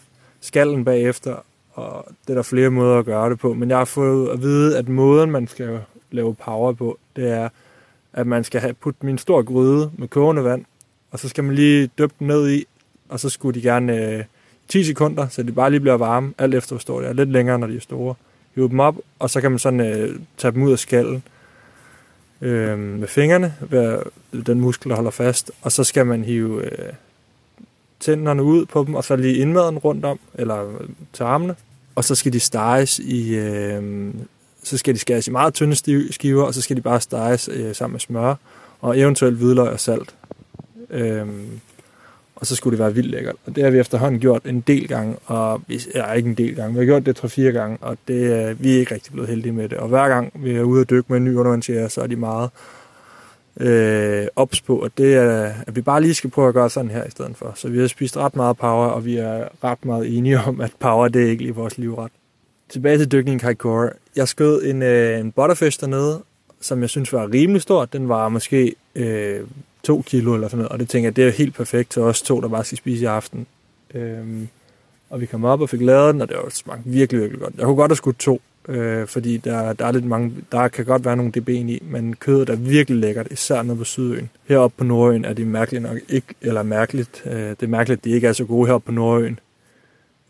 [0.41, 1.35] skallen bagefter,
[1.73, 3.53] og det er der flere måder at gøre det på.
[3.53, 5.79] Men jeg har fået at vide, at måden, man skal
[6.11, 7.49] lave power på, det er,
[8.13, 10.65] at man skal have putt min stor gryde med kogende vand,
[11.11, 12.65] og så skal man lige døbe den ned i,
[13.09, 14.23] og så skulle de gerne øh,
[14.67, 17.13] 10 sekunder, så de bare lige bliver varme, alt efter hvor store de er.
[17.13, 18.15] Lidt længere, når de er store.
[18.55, 21.23] Hive dem op, og så kan man sådan øh, tage dem ud af skallen
[22.41, 24.03] øh, med fingrene, ved
[24.45, 26.93] den muskel, der holder fast, og så skal man hive øh,
[28.01, 30.65] tænderne ud på dem, og så lige indmaden rundt om, eller
[31.13, 31.55] til armene.
[31.95, 34.13] Og så skal de steges i, øh,
[34.63, 35.75] så skal de skæres i meget tynde
[36.11, 38.35] skiver, og så skal de bare steges øh, sammen med smør,
[38.81, 40.15] og eventuelt hvidløg og salt.
[40.89, 41.27] Øh,
[42.35, 43.35] og så skulle det være vildt lækkert.
[43.45, 46.55] Og det har vi efterhånden gjort en del gange, og vi ja, ikke en del
[46.55, 49.29] gange, vi har gjort det 3-4 gange, og det, øh, vi er ikke rigtig blevet
[49.29, 49.77] heldige med det.
[49.77, 52.15] Og hver gang vi er ude og dykke med en ny undervandsjæger, så er de
[52.15, 52.49] meget
[53.59, 56.91] øh, ops på, at, det er, at vi bare lige skal prøve at gøre sådan
[56.91, 57.51] her i stedet for.
[57.55, 60.71] Så vi har spist ret meget power, og vi er ret meget enige om, at
[60.79, 62.11] power det er ikke lige vores livret.
[62.69, 63.89] Tilbage til dykningen i Kaikoura.
[64.15, 66.21] Jeg skød en, øh, en butterfish dernede,
[66.61, 67.85] som jeg synes var rimelig stor.
[67.85, 69.39] Den var måske øh,
[69.83, 72.21] to kilo eller sådan noget, og det tænker jeg, det er helt perfekt til os
[72.21, 73.47] to, der bare skal spise i aften.
[73.93, 74.47] Øh,
[75.09, 77.53] og vi kom op og fik lavet den, og det var smagt virkelig, virkelig godt.
[77.57, 80.85] Jeg kunne godt have skudt to, øh, fordi der, der er lidt mange, der kan
[80.85, 84.29] godt være nogle DB'en i, men kødet er virkelig lækkert, især nede på Sydøen.
[84.47, 88.05] Heroppe på Nordøen er de mærkeligt nok ikke, eller mærkeligt, øh, det er mærkeligt, at
[88.05, 89.39] de ikke er så gode heroppe på Nordøen.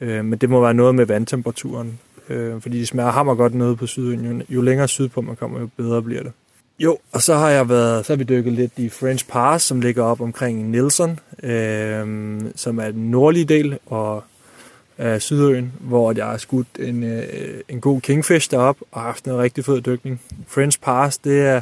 [0.01, 3.75] Øh, men det må være noget med vandtemperaturen, øh, fordi de smager hammer godt nede
[3.75, 4.25] på Sydøen.
[4.25, 6.31] Jo, jo længere sydpå man kommer, jo bedre bliver det.
[6.79, 9.81] Jo, og så har jeg været, så har vi dykket lidt i French Pass, som
[9.81, 14.23] ligger op omkring Nelson, øh, som er den nordlige del, og
[14.97, 17.23] af Sydøen, hvor jeg har skudt en, øh,
[17.69, 20.21] en god kingfish derop og haft en rigtig fed dykning.
[20.47, 21.61] French Pass, det er,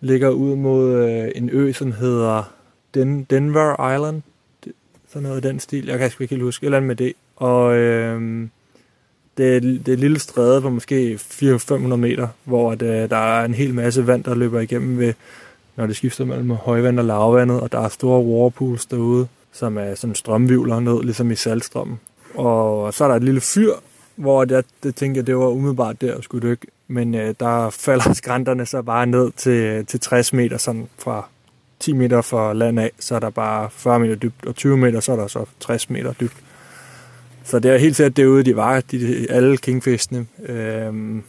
[0.00, 2.52] ligger ud mod øh, en ø, som hedder
[2.94, 4.22] Den, Denver Island.
[4.64, 4.72] Det,
[5.08, 5.86] sådan noget i den stil.
[5.86, 6.64] Jeg kan sgu ikke helt huske.
[6.64, 7.12] Eller andet med det.
[7.36, 8.48] Og øh,
[9.36, 13.16] det, er, det er et lille stræde på måske 400-500 meter, hvor det, øh, der
[13.16, 15.14] er en hel masse vand, der løber igennem, ved,
[15.76, 19.94] når det skifter mellem højvand og lavvandet, og der er store warpools derude, som er
[19.94, 22.00] sådan strømvivler ned, ligesom i saltstrømmen.
[22.34, 23.72] Og så er der et lille fyr,
[24.16, 26.66] hvor jeg det tænker, det var umiddelbart der, at skulle dykke.
[26.88, 31.28] Men øh, der falder skrænterne så bare ned til, til 60 meter, sådan fra
[31.80, 35.00] 10 meter fra land af, så er der bare 40 meter dybt, og 20 meter,
[35.00, 36.36] så er der så 60 meter dybt.
[37.44, 40.26] Så det er helt sikkert derude, de var, de, alle kingfiskene.
[40.46, 41.22] Øhm,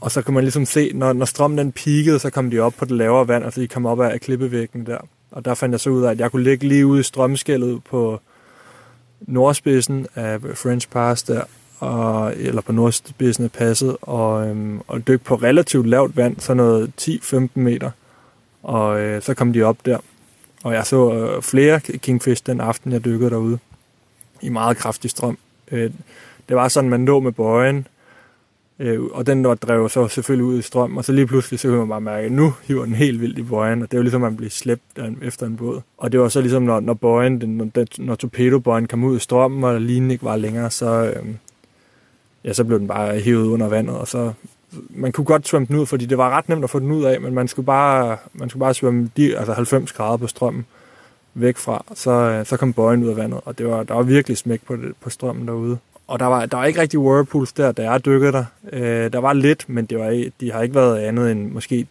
[0.00, 2.74] og så kan man ligesom se, når, når strømmen den peakede, så kom de op
[2.78, 4.98] på det lavere vand, og så de kom op af klippevæggen der.
[5.30, 7.84] Og der fandt jeg så ud af, at jeg kunne ligge lige ude i strømskældet
[7.84, 8.20] på
[9.26, 11.42] nordspidsen af French Pass der,
[11.78, 16.54] og, eller på nordspidsen af passet, og, øhm, og dykke på relativt lavt vand, så
[16.54, 17.90] noget 10-15 meter.
[18.62, 19.98] Og øh, så kom de op der.
[20.64, 23.58] Og jeg så øh, flere kingfish den aften, jeg dykkede derude
[24.42, 25.38] i meget kraftig strøm.
[25.70, 25.90] Øh,
[26.48, 27.86] det var sådan, man lå med bøjen,
[28.82, 31.68] øh, og den der drev så selvfølgelig ud i strøm, og så lige pludselig så
[31.68, 34.02] kunne man bare mærke, at nu hiver den helt vildt i bøjen, og det var
[34.02, 34.82] ligesom, at man blev slæbt
[35.22, 35.80] efter en båd.
[35.98, 39.20] Og det var så ligesom, når, når bøjen, den, når, når torpedobøjen kom ud i
[39.20, 41.26] strømmen, og linjen ikke var længere, så, øh,
[42.44, 44.32] ja, så blev den bare hævet under vandet, og så
[44.90, 47.04] man kunne godt svømme den ud, fordi det var ret nemt at få den ud
[47.04, 50.66] af, men man skulle bare, man skulle bare svømme de, altså 90 grader på strømmen
[51.34, 54.02] væk fra, så, øh, så kom bøjen ud af vandet, og det var, der var
[54.02, 55.78] virkelig smæk på, det, på strømmen derude.
[56.06, 58.44] Og der var, der var ikke rigtig whirlpools der, da jeg dykkede der.
[58.72, 61.86] Øh, der var lidt, men det var, de har ikke været andet end måske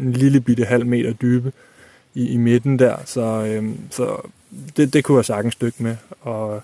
[0.00, 1.52] en lille bitte halv meter dybe
[2.14, 4.30] i, i midten der, så, øh, så
[4.76, 5.96] det, det kunne jeg sagtens dykke med.
[6.20, 6.62] Og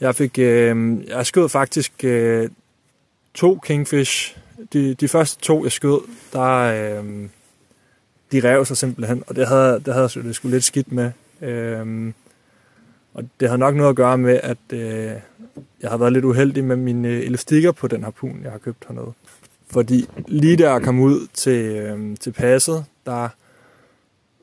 [0.00, 2.48] jeg fik, øh, jeg skød faktisk øh,
[3.34, 4.36] to kingfish.
[4.72, 6.00] De, de første to, jeg skød,
[6.32, 7.28] der, øh,
[8.32, 11.10] de rev sig simpelthen, og det havde, det havde jeg sgu lidt skidt med.
[11.42, 12.12] Øh,
[13.14, 15.12] og det havde nok noget at gøre med, at øh,
[15.82, 18.84] jeg har været lidt uheldig med mine øh, elastikker på den harpun, jeg har købt
[18.88, 19.12] hernede.
[19.70, 23.28] Fordi lige der jeg kom ud til, øh, til passet, der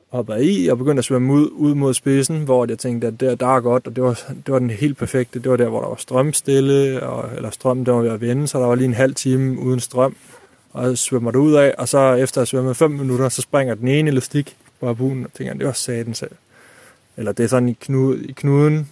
[0.08, 3.34] hoppede i og begyndte at svømme ud, ud mod spidsen, hvor jeg tænkte, at der,
[3.34, 5.38] der er godt, og det var, det var den helt perfekte.
[5.38, 8.48] Det var der, hvor der var strømstille, og, eller strøm, der var ved at vende,
[8.48, 10.16] så der var lige en halv time uden strøm
[10.76, 13.74] og svømmer du ud af, og så efter at have svømmet 5 minutter, så springer
[13.74, 16.30] den ene elastik på harpunen, og tænker, det var saten selv.
[17.16, 18.88] Eller det er sådan i, knude, i knuden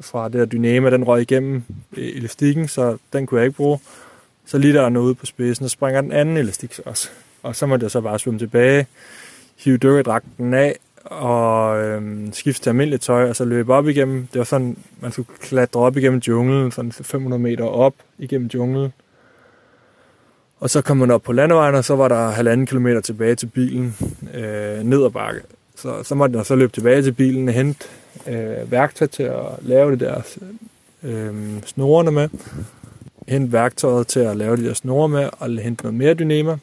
[0.00, 1.62] fra det der dynama, den røg igennem
[1.96, 3.78] elastikken, så den kunne jeg ikke bruge.
[4.46, 7.08] Så lige der er noget på spidsen, og springer den anden elastik også.
[7.42, 8.86] Og så måtte jeg så bare svømme tilbage,
[9.56, 14.26] hive dykkerdragten af, og øhm, skifte til almindeligt tøj, og så løbe op igennem.
[14.32, 18.92] Det var sådan, man skulle klatre op igennem junglen, sådan 500 meter op igennem junglen,
[20.60, 23.46] og så kom man op på landevejen, og så var der halvanden kilometer tilbage til
[23.46, 23.96] bilen
[24.34, 25.40] øh, ned ad bakke.
[25.76, 27.86] Så, så måtte jeg så løbe tilbage til bilen og hente
[28.26, 30.22] øh, værktøj til at lave det der
[31.02, 32.28] øh, snorene med.
[33.28, 36.58] Hente værktøjet til at lave de der snore med, og hente noget mere dynama.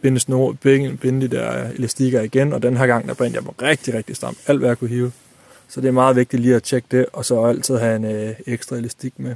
[0.00, 3.44] Binde, snor, binde, binde de der elastikker igen, og den her gang, der brændte jeg
[3.44, 4.38] mig rigtig, rigtig stramt.
[4.46, 5.12] Alt hvad jeg kunne hive.
[5.68, 8.34] Så det er meget vigtigt lige at tjekke det, og så altid have en øh,
[8.46, 9.34] ekstra elastik med.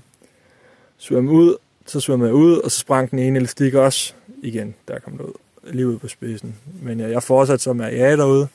[0.98, 4.98] Svømme ud, så svømmede jeg ud, og så sprang den ene elastik også igen, der
[4.98, 5.32] kom det ud,
[5.72, 6.54] lige ud på spidsen.
[6.82, 8.48] Men jeg, jeg fortsatte så med at jage derude,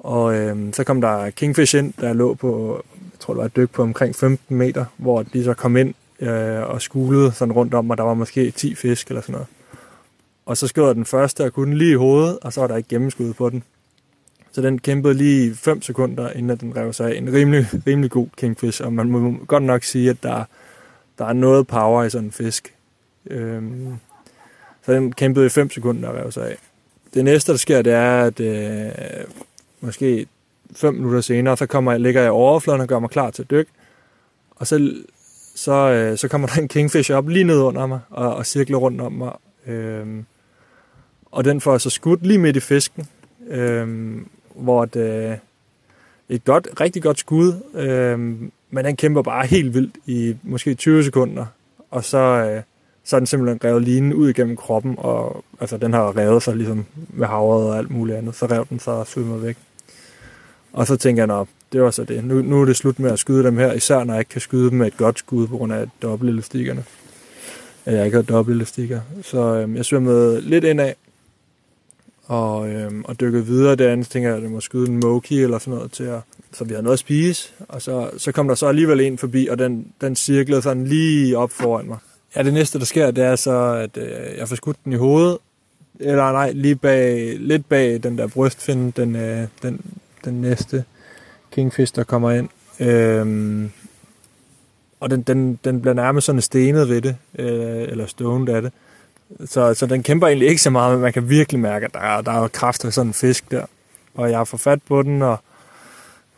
[0.00, 3.56] og øh, så kom der kingfish ind, der lå på, jeg tror det var et
[3.56, 7.74] dyk på omkring 15 meter, hvor de så kom ind øh, og skulede sådan rundt
[7.74, 9.46] om, og der var måske 10 fisk eller sådan noget.
[10.46, 12.88] Og så skød den første, og kunne lige i hovedet, og så var der ikke
[12.88, 13.62] gennemskud på den.
[14.52, 17.16] Så den kæmpede lige 5 sekunder, inden den rev sig af.
[17.16, 20.44] En rimelig, rimelig god kingfish, og man må godt nok sige, at der,
[21.18, 22.74] der er noget power i sådan en fisk.
[23.26, 23.94] Øhm,
[24.86, 26.56] så den kæmpede i 5 sekunder og rev sig af.
[27.14, 28.90] Det næste, der sker, det er, at øh,
[29.80, 30.26] måske
[30.76, 33.42] 5 minutter senere, så kommer jeg, ligger jeg i overfladen og gør mig klar til
[33.42, 33.70] at dykke.
[34.50, 34.94] Og så,
[35.54, 38.78] så, øh, så kommer der en kingfish op lige ned under mig og, og cirkler
[38.78, 39.32] rundt om mig.
[39.66, 40.24] Øhm,
[41.30, 43.06] og den får så skudt lige midt i fisken,
[43.48, 45.36] øhm, hvor det, øh,
[46.28, 51.04] et godt, rigtig godt skud, øhm, men den kæmper bare helt vildt i måske 20
[51.04, 51.46] sekunder,
[51.90, 52.62] og så, øh,
[53.04, 56.56] så er den simpelthen revet linen ud igennem kroppen, og altså, den har revet sig
[56.56, 59.56] ligesom med havret og alt muligt andet, så rev den så svømmer væk.
[60.72, 62.24] Og så tænker jeg, nå, det var så det.
[62.24, 64.40] Nu, nu er det slut med at skyde dem her, især når jeg ikke kan
[64.40, 66.84] skyde dem med et godt skud på grund af dobbeltelastikkerne.
[67.84, 69.00] At jeg ikke har dobbeltelastikker.
[69.22, 70.92] Så øhm, jeg svømmede lidt indad,
[72.26, 75.42] og, øhm, og dykkede videre derinde, så tænker jeg, at jeg må skyde en moki
[75.42, 76.20] eller sådan noget til at
[76.52, 79.48] så vi har noget at spise, og så, så kom der så alligevel en forbi,
[79.50, 81.98] og den, den cirklede sådan lige op foran mig.
[82.36, 84.96] Ja, det næste, der sker, det er så, at øh, jeg får skudt den i
[84.96, 85.38] hovedet,
[86.00, 89.80] eller nej, lige bag, lidt bag den der brystfinde, den, øh, den,
[90.24, 90.84] den næste
[91.52, 92.48] kingfish, der kommer ind.
[92.80, 93.70] Øhm,
[95.00, 98.72] og den, den, den bliver nærmest sådan stenet ved det, øh, eller stående af det.
[99.44, 102.00] Så, så den kæmper egentlig ikke så meget, men man kan virkelig mærke, at der
[102.00, 103.64] er, der er kraft af sådan en fisk der.
[104.14, 105.36] Og jeg har fået fat på den, og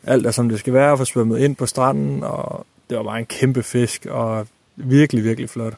[0.04, 3.04] alt er som det skal være, og får svømmet ind på stranden, og det var
[3.04, 5.74] bare en kæmpe fisk, og virkelig, virkelig flot.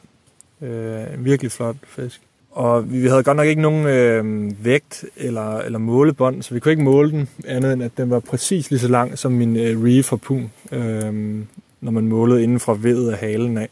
[0.61, 2.21] Øh, en virkelig flot fisk.
[2.55, 6.71] Og vi havde godt nok ikke nogen øh, vægt eller, eller målebånd, så vi kunne
[6.71, 9.83] ikke måle den andet end, at den var præcis lige så lang som min øh,
[9.83, 11.43] reef harpun, øh,
[11.81, 13.69] når man målede inden fra vedet af halen af.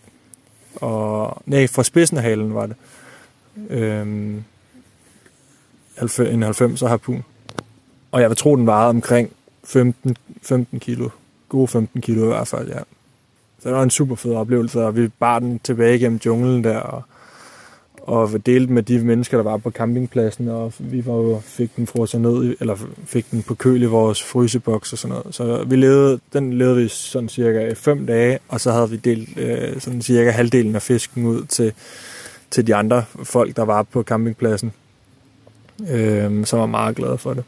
[0.75, 2.75] Og, nej, fra spidsen af halen var det.
[3.69, 4.07] Øh,
[6.31, 7.23] en 90'er harpun.
[8.11, 9.31] Og jeg vil tro, den vejede omkring
[9.63, 11.09] 15, 15 kilo.
[11.49, 12.79] Gode 15 kilo i hvert fald, ja.
[13.59, 16.77] Så det var en super fed oplevelse, og vi bar den tilbage gennem junglen der,
[16.77, 17.03] og
[18.03, 21.87] og delte med de mennesker, der var på campingpladsen, og vi var jo, fik den
[21.87, 22.75] frosset ned, eller
[23.05, 25.35] fik den på køl i vores fryseboks og sådan noget.
[25.35, 29.37] Så vi levede, den levede vi sådan cirka fem dage, og så havde vi delt
[29.37, 31.73] øh, sådan cirka halvdelen af fisken ud til,
[32.51, 34.73] til de andre folk, der var på campingpladsen,
[35.89, 37.43] øh, som var meget glade for det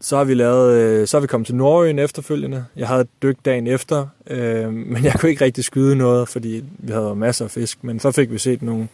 [0.00, 2.64] så har vi lavet, øh, så har vi kommet til Nordøen efterfølgende.
[2.76, 6.92] Jeg havde dyk dagen efter, øh, men jeg kunne ikke rigtig skyde noget, fordi vi
[6.92, 7.84] havde masser af fisk.
[7.84, 8.88] Men så fik vi set nogle,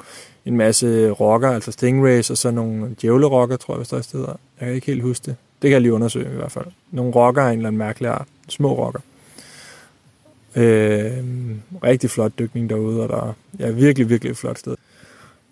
[0.44, 4.38] en masse rocker, altså stingrays, og så nogle djævlerokker, tror jeg, hvis der er steder.
[4.60, 5.36] Jeg kan ikke helt huske det.
[5.62, 6.66] Det kan jeg lige undersøge i hvert fald.
[6.90, 8.26] Nogle rocker af en eller anden mærkelig art.
[8.48, 9.00] Små rocker.
[10.56, 11.12] Øh,
[11.84, 14.76] rigtig flot dykning derude, og der er ja, virkelig, virkelig flot sted.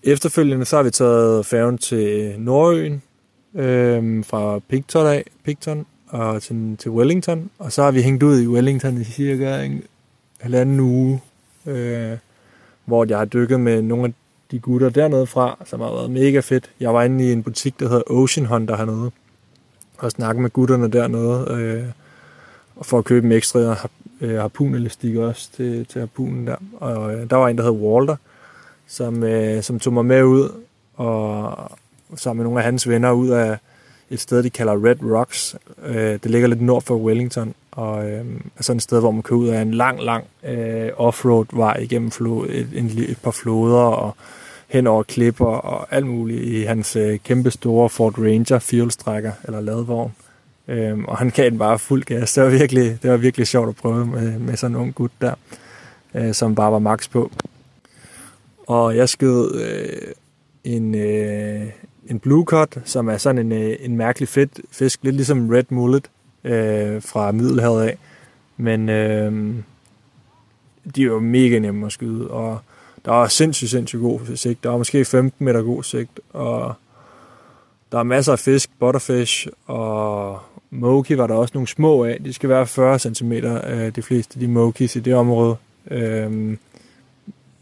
[0.03, 3.03] Efterfølgende så har vi taget færgen til Nordøen,
[3.55, 8.41] øh, fra Picton af, Picton og til, til Wellington, og så har vi hængt ud
[8.41, 9.83] i Wellington i cirka en
[10.41, 11.21] halvanden uge,
[11.67, 12.13] øh,
[12.85, 14.13] hvor jeg har dykket med nogle af
[14.51, 16.71] de gutter dernede fra, som har været mega fedt.
[16.81, 19.11] Jeg var inde i en butik, der hedder Ocean Hunter hernede,
[19.99, 21.85] og snakke med gutterne dernede, øh,
[22.77, 23.77] og for at købe en ekstra øh,
[24.21, 26.57] øh harpunelastik også til, til harpunen der.
[26.77, 28.17] Og øh, der var en, der hed Walter,
[28.87, 30.49] som, øh, som tog mig med ud,
[30.95, 31.71] og,
[32.17, 33.59] sammen med nogle af hans venner ud af
[34.11, 35.57] et sted, de kalder Red Rocks.
[35.85, 38.25] Øh, det ligger lidt nord for Wellington, og øh,
[38.57, 41.77] er sådan et sted, hvor man kan ud af en lang, lang øh, offroad vej
[41.77, 44.17] igennem flod, et, en, et par floder og
[44.69, 49.61] hen over klipper og alt muligt i hans øh, kæmpe store Ford Ranger fjolstrækker eller
[49.61, 50.13] ladvogn.
[50.69, 52.33] Øhm, og han kan den bare fuld gas.
[52.33, 55.11] Det var virkelig, det var virkelig sjovt at prøve med, med sådan en ung gut
[55.21, 55.35] der,
[56.15, 57.31] øh, som bare var max på.
[58.67, 60.13] Og jeg skød øh,
[60.65, 61.67] en, øh,
[62.09, 65.65] en blue cut, som er sådan en, øh, en mærkelig fedt fisk, lidt ligesom red
[65.69, 66.11] mullet
[66.45, 67.99] øh, fra Middelhavet af.
[68.57, 69.55] Men øh,
[70.95, 72.59] de er jo mega nemme at skyde, og
[73.05, 74.65] der er sindssygt, sindssygt god sigt.
[74.65, 76.75] Der er måske 15 meter god sigt, og
[77.93, 80.39] der er masser af fisk, butterfish, og
[80.71, 82.19] moki var der også nogle små af.
[82.25, 85.57] De skal være 40 cm, øh, de fleste de mokis i det område.
[85.91, 86.57] Øh,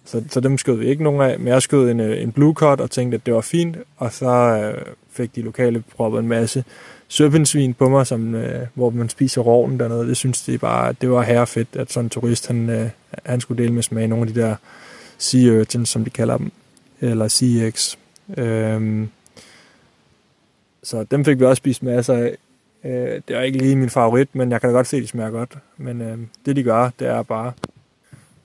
[0.04, 2.54] så, så dem skød vi ikke nogen af, men jeg skød en, øh, en blue
[2.54, 6.28] cut og tænkte, at det var fint, og så øh, fik de lokale proppet en
[6.28, 6.64] masse
[7.08, 10.08] søbensvin på mig, som, øh, hvor man spiser roven dernede.
[10.08, 12.88] Det synes de bare, det var herrefedt, at sådan en turist, han, øh,
[13.24, 14.56] han skulle dele med smag nogle af de der
[15.18, 16.52] sea urchins, som de kalder dem,
[17.00, 17.98] eller sea eggs.
[18.36, 19.08] Øhm,
[20.82, 22.36] så dem fik vi også spist masser af.
[22.84, 25.08] Øh, det er ikke lige min favorit, men jeg kan da godt se, at de
[25.08, 25.58] smager godt.
[25.76, 27.52] Men øh, det de gør, det er bare,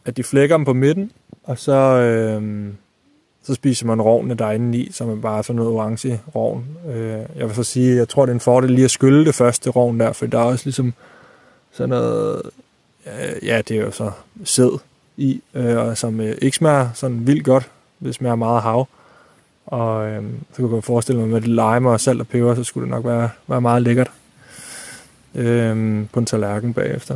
[0.06, 1.12] at de flækker dem på midten,
[1.48, 2.68] og så, øh,
[3.44, 6.66] så spiser man rovne derinde i, som er bare sådan noget orange rovn.
[6.90, 9.36] Øh, jeg vil så sige, jeg tror, det er en fordel lige at skylle det
[9.36, 10.94] første rovn der, for der er også ligesom
[11.72, 12.42] sådan noget,
[13.06, 14.12] øh, ja, det er jo så
[14.44, 14.80] sæd
[15.18, 17.72] i, øh, og som øh, ikke smager sådan vildt godt.
[18.04, 18.88] Det smager meget hav.
[19.66, 20.24] Og øh,
[20.54, 22.90] så kunne jeg forestille mig med lidt lime og salt og peber, så skulle det
[22.90, 24.12] nok være, være meget lækkert
[25.36, 27.16] øh, på en tallerken bagefter.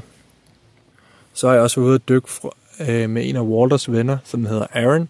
[1.34, 2.50] Så er jeg også ude at dykke fra,
[2.90, 5.10] øh, med en af Walters venner, som hedder Aaron.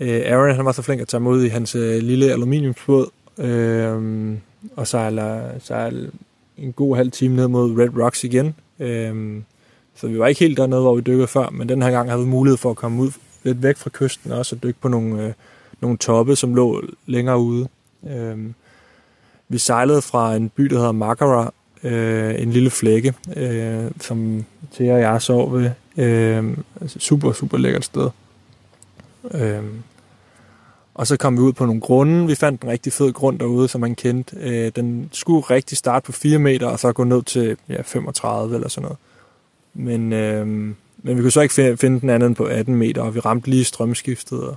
[0.00, 3.10] Øh, Aaron han var så flink at tage mig ud i hans øh, lille aluminiumsbåd
[3.38, 4.34] øh,
[4.76, 6.10] og sejle, sejle
[6.58, 8.54] en god halv time ned mod Red Rocks igen.
[8.78, 9.42] Øh,
[9.94, 12.22] så vi var ikke helt dernede, hvor vi dykkede før, men den her gang havde
[12.22, 13.10] vi mulighed for at komme ud
[13.42, 15.32] lidt væk fra kysten også og dykke på nogle, øh,
[15.80, 17.68] nogle toppe, som lå længere ude.
[18.10, 18.38] Øh,
[19.48, 21.52] vi sejlede fra en by, der hedder Makara,
[21.82, 25.70] øh, en lille flække, øh, som til og jeg sov ved.
[25.96, 28.08] Øh, altså super, super lækkert sted.
[29.34, 29.62] Øh,
[30.94, 32.26] Og så kom vi ud på nogle grunde.
[32.26, 34.36] Vi fandt en rigtig fed grund derude, som man kendte.
[34.40, 38.54] Øh, den skulle rigtig starte på 4 meter, og så gå ned til ja, 35
[38.54, 38.98] eller sådan noget.
[39.74, 40.46] Men, øh,
[41.02, 43.64] men vi kunne så ikke finde den anden på 18 meter, og vi ramte lige
[43.64, 44.40] strømskiftet.
[44.42, 44.56] Og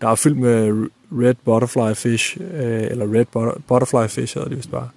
[0.00, 4.56] der er fyldt med red butterfly fish, øh, eller red butter, butterfly fish hedder det
[4.56, 4.88] vist bare.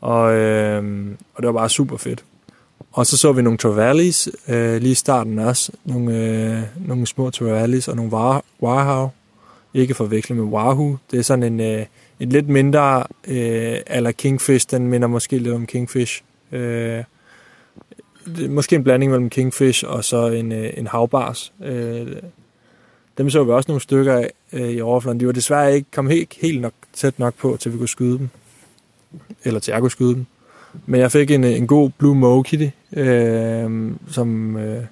[0.00, 2.24] Og, øh, og det var bare super fedt.
[2.92, 4.12] Og så så vi nogle trevally
[4.48, 5.72] øh, lige i starten også.
[5.84, 8.12] Nogle, øh, nogle små trevally og nogle
[8.62, 9.08] wahoo.
[9.74, 10.96] Ikke forveksle med wahoo.
[11.10, 11.86] Det er sådan en, øh,
[12.20, 14.70] en lidt mindre øh, eller kingfish.
[14.70, 16.22] Den minder måske lidt om kingfish.
[16.52, 17.04] Øh,
[18.36, 21.52] det måske en blanding mellem kingfish og så en, øh, en havbars.
[21.64, 22.06] Øh,
[23.18, 25.20] dem så vi også nogle stykker af øh, i overfladen.
[25.20, 28.18] De var desværre ikke kom helt, helt nok, tæt nok på, til vi kunne skyde
[28.18, 28.28] dem.
[29.44, 30.26] Eller til jeg kunne skyde dem.
[30.86, 32.44] Men jeg fik en, øh, en god Blue Moe
[32.92, 34.84] øh, som øh,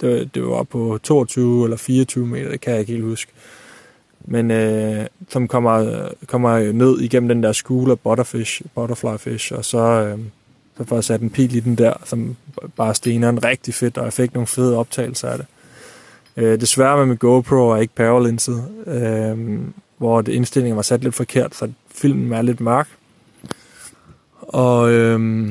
[0.00, 3.32] det, det var på 22 eller 24 meter, det kan jeg ikke helt huske.
[4.24, 9.64] Men øh, som kommer, kommer ned igennem den der school af butterfish, butterfly fish, og
[9.64, 10.18] så, øh,
[10.76, 12.36] så får jeg sat en pil i den der, som
[12.76, 15.46] bare stener en rigtig fedt, og jeg fik nogle fede optagelser af det.
[16.36, 19.58] Øh, desværre med min GoPro og ikke powerlinset, øh,
[19.98, 22.88] hvor det indstillingen var sat lidt forkert, så filmen er lidt mørk.
[24.40, 25.50] Og øh,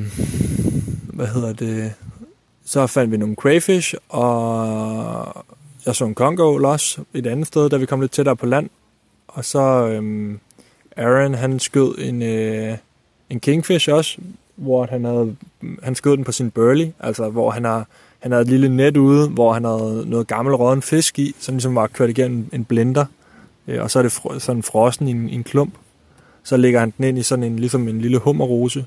[1.19, 1.93] hvad hedder det?
[2.65, 5.45] Så fandt vi nogle crayfish, og
[5.85, 8.69] jeg så en congo også et andet sted, da vi kom lidt tættere på land.
[9.27, 10.39] Og så øhm,
[10.97, 12.77] Aaron, han skød en, øh,
[13.29, 14.17] en kingfish også,
[14.55, 15.35] hvor han havde,
[15.83, 17.87] han skød den på sin burley, altså hvor han har,
[18.19, 21.55] han havde et lille net ude, hvor han havde noget gammel råden fisk i, som
[21.55, 23.05] ligesom var kørt igennem en blender,
[23.67, 25.73] øh, og så er det sådan frossen i en, i en klump
[26.43, 28.85] så lægger han den ind i sådan en, ligesom en lille hummerrose,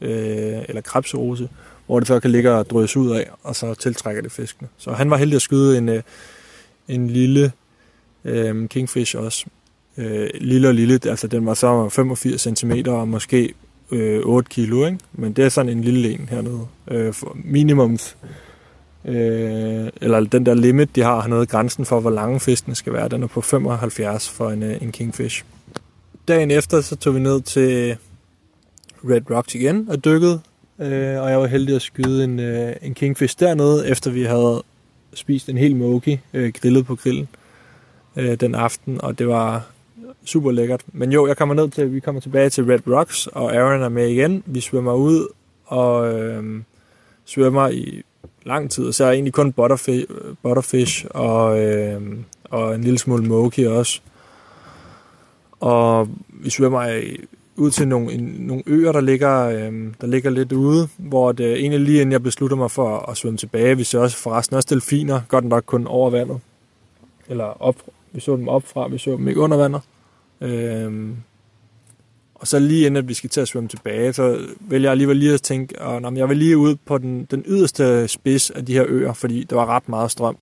[0.00, 1.48] øh, eller krebserose,
[1.86, 4.68] hvor det så kan ligge og drøse ud af, og så tiltrækker det fiskene.
[4.78, 6.02] Så han var heldig at skyde en, øh,
[6.88, 7.52] en lille
[8.24, 9.46] øh, kingfish også.
[9.98, 13.54] Øh, lille og lille, altså den var så 85 cm og måske
[13.90, 14.98] øh, 8 kilo, ikke?
[15.12, 16.66] men det er sådan en lille en hernede.
[16.90, 18.16] Øh, for minimums,
[19.04, 23.08] øh, eller den der limit, de har hernede, grænsen for, hvor lange fiskene skal være,
[23.08, 25.44] den er på 75 for en, øh, en kingfish
[26.28, 27.96] dagen efter, så tog vi ned til
[29.04, 30.40] Red Rocks igen og dykkede.
[30.78, 34.62] Øh, og jeg var heldig at skyde en, øh, en kingfish dernede, efter vi havde
[35.14, 37.28] spist en hel moki øh, grillet på grillen
[38.16, 39.66] øh, den aften, og det var
[40.24, 40.82] super lækkert.
[40.92, 43.88] Men jo, jeg kommer ned til, vi kommer tilbage til Red Rocks, og Aaron er
[43.88, 44.42] med igen.
[44.46, 45.28] Vi svømmer ud
[45.64, 46.62] og øh,
[47.24, 48.02] svømmer i
[48.44, 50.06] lang tid, så er egentlig kun butterfish,
[50.42, 52.02] butterfish og, øh,
[52.44, 54.00] og en lille smule moki også.
[55.60, 57.02] Og vi svømmer
[57.56, 61.44] ud til nogle, en, nogle øer, der ligger, øh, der ligger lidt ude, hvor det
[61.44, 64.56] øh, egentlig lige inden jeg beslutter mig for at svømme tilbage, vi ser også forresten
[64.56, 66.40] også delfiner, godt nok kun over vandet.
[67.28, 67.76] Eller op,
[68.12, 69.82] vi så dem op fra, vi så dem ikke under vandet.
[70.40, 71.10] Øh,
[72.34, 75.16] og så lige inden at vi skal til at svømme tilbage, så vælger jeg alligevel
[75.16, 78.72] lige at tænke, at jeg vil lige ud på den, den yderste spids af de
[78.72, 80.36] her øer, fordi der var ret meget strøm.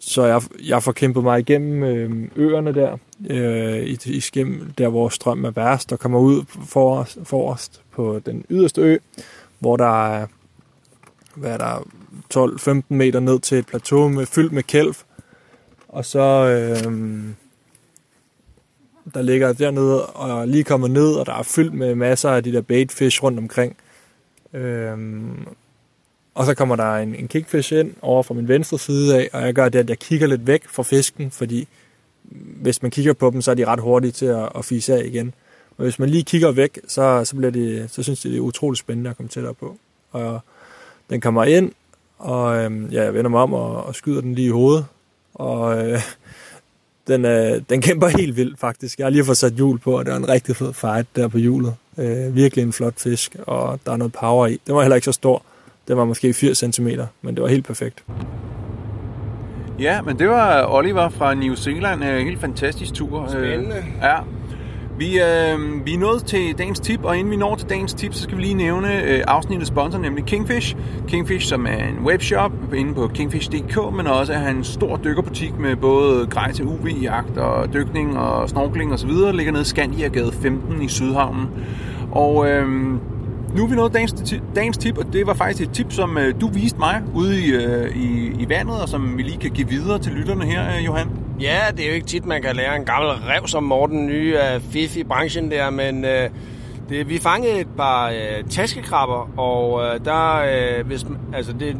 [0.00, 2.96] Så jeg, jeg får kæmpet mig igennem øh, øerne der,
[3.30, 8.20] øh, i, i skim, der hvor strøm er værst, og kommer ud forrest, forrest på
[8.26, 8.98] den yderste ø,
[9.58, 10.26] hvor der er,
[11.34, 11.86] hvad er der,
[12.34, 14.94] 12-15 meter ned til et plateau med, fyldt med kælv.
[15.88, 16.92] Og så øh,
[19.14, 22.52] der ligger dernede og lige kommer ned, og der er fyldt med masser af de
[22.52, 23.76] der baitfish rundt omkring.
[24.52, 24.98] Øh,
[26.34, 29.42] og så kommer der en, en kickfish ind over fra min venstre side af, og
[29.42, 31.68] jeg gør det, at jeg kigger lidt væk fra fisken, fordi
[32.62, 35.04] hvis man kigger på dem, så er de ret hurtige til at, at fise af
[35.04, 35.34] igen.
[35.76, 38.40] Men hvis man lige kigger væk, så, så, bliver det, så synes de, det er
[38.40, 39.76] utroligt spændende at komme tættere på.
[40.12, 40.40] Og
[41.10, 41.72] den kommer ind,
[42.18, 44.86] og øh, ja, jeg vender mig om og, og skyder den lige i hovedet.
[45.34, 46.00] Og øh,
[47.08, 48.98] den, øh, den kæmper helt vildt faktisk.
[48.98, 51.28] Jeg har lige fået sat hjul på, og det er en rigtig fed fight der
[51.28, 51.74] på hjulet.
[51.98, 54.60] Øh, virkelig en flot fisk, og der er noget power i.
[54.66, 55.42] Den var heller ikke så stor.
[55.88, 56.88] Den var måske 80 cm,
[57.22, 58.04] men det var helt perfekt.
[59.80, 62.04] Ja, men det var Oliver fra New Zealand.
[62.04, 63.26] En helt fantastisk tur.
[63.28, 63.84] Spændende.
[64.02, 64.16] Ja.
[64.98, 68.14] Vi, øh, vi er nået til dagens tip, og inden vi når til dagens tip,
[68.14, 70.76] så skal vi lige nævne øh, afsnittets sponsor, nemlig Kingfish.
[71.08, 75.76] Kingfish, som er en webshop inde på kingfish.dk, men også er en stor dykkerbutik med
[75.76, 79.10] både grej til UV-jagt og dykning og snorkling osv.
[79.32, 81.48] ligger nede i Skandiagade 15 i Sydhavnen.
[82.12, 82.94] Og øh,
[83.56, 86.40] nu er vi nået dagens, dagens tip, og det var faktisk et tip, som øh,
[86.40, 89.68] du viste mig ude i, øh, i, i vandet, og som vi lige kan give
[89.68, 91.08] videre til lytterne her, øh, Johan.
[91.40, 94.38] Ja, det er jo ikke tit, man kan lære en gammel rev som Morten nye
[94.38, 96.30] af fif i branchen der, men øh,
[96.88, 100.36] det, vi fangede et par øh, taskekrabber, og øh, der,
[100.78, 101.76] øh, hvis, altså det,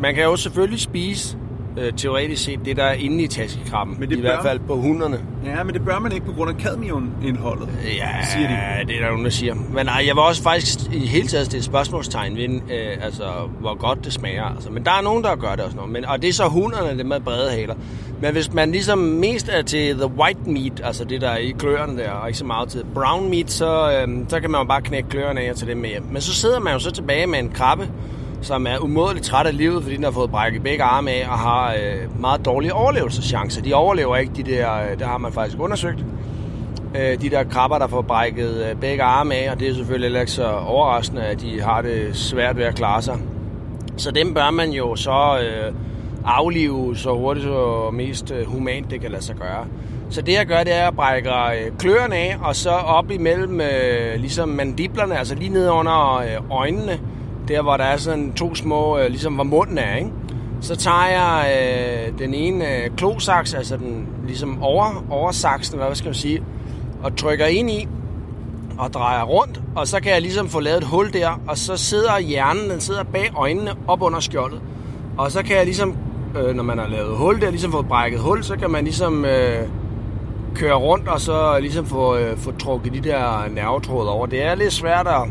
[0.00, 1.36] man kan jo selvfølgelig spise
[1.78, 3.96] øh, teoretisk set det, der er inde i taskekrabben.
[4.00, 5.18] Men det I bør- hvert fald på hunderne.
[5.46, 7.68] Ja, men det bør man ikke på grund af cadmiumindholdet.
[7.96, 8.54] Ja, Siger de.
[8.86, 9.54] det er der nogen, der siger.
[9.74, 13.24] Men nej, jeg vil også faktisk i hele taget stille spørgsmålstegn ved, øh, altså,
[13.60, 14.44] hvor godt det smager.
[14.44, 14.70] Altså.
[14.70, 15.76] Men der er nogen, der gør det også.
[15.88, 17.74] Men, og det er så hunderne, det med brede haler.
[18.20, 21.50] Men hvis man ligesom mest er til the white meat, altså det der er i
[21.58, 24.64] kløerne der, og ikke så meget til brown meat, så, øh, så kan man jo
[24.64, 26.04] bare knække kløerne af og tage dem med hjem.
[26.12, 27.88] Men så sidder man jo så tilbage med en krabbe,
[28.42, 31.38] som er umådeligt træt af livet, fordi den har fået brækket begge arme af og
[31.38, 33.62] har øh, meget dårlige overlevelseschancer.
[33.62, 36.04] De overlever ikke de der, øh, der har man faktisk undersøgt,
[36.94, 40.06] øh, de der krabber, der får brækket øh, begge arme af, og det er selvfølgelig
[40.06, 43.18] heller ikke så overraskende, at de har det svært ved at klare sig.
[43.96, 45.74] Så dem bør man jo så øh,
[46.24, 49.66] aflive så hurtigt og mest øh, humant det kan lade sig gøre.
[50.10, 53.60] Så det jeg gør, det er at brække øh, kløerne af, og så op imellem
[53.60, 57.00] øh, ligesom mandiblerne, altså lige ned under øh, øjnene,
[57.48, 60.10] der hvor der er sådan to små, øh, ligesom hvor munden er, ikke?
[60.60, 65.96] Så tager jeg øh, den ene øh, klosaks, altså den ligesom over, oversaksen, eller hvad
[65.96, 66.42] skal man sige,
[67.02, 67.88] og trykker ind i,
[68.78, 71.76] og drejer rundt, og så kan jeg ligesom få lavet et hul der, og så
[71.76, 74.60] sidder hjernen, den sidder bag øjnene op under skjoldet.
[75.18, 75.96] Og så kan jeg ligesom,
[76.38, 79.24] øh, når man har lavet hul der, ligesom fået brækket hul, så kan man ligesom
[79.24, 79.68] øh,
[80.54, 84.26] køre rundt og så ligesom få, øh, få trukket de der nervetråde over.
[84.26, 85.22] Det er lidt svært at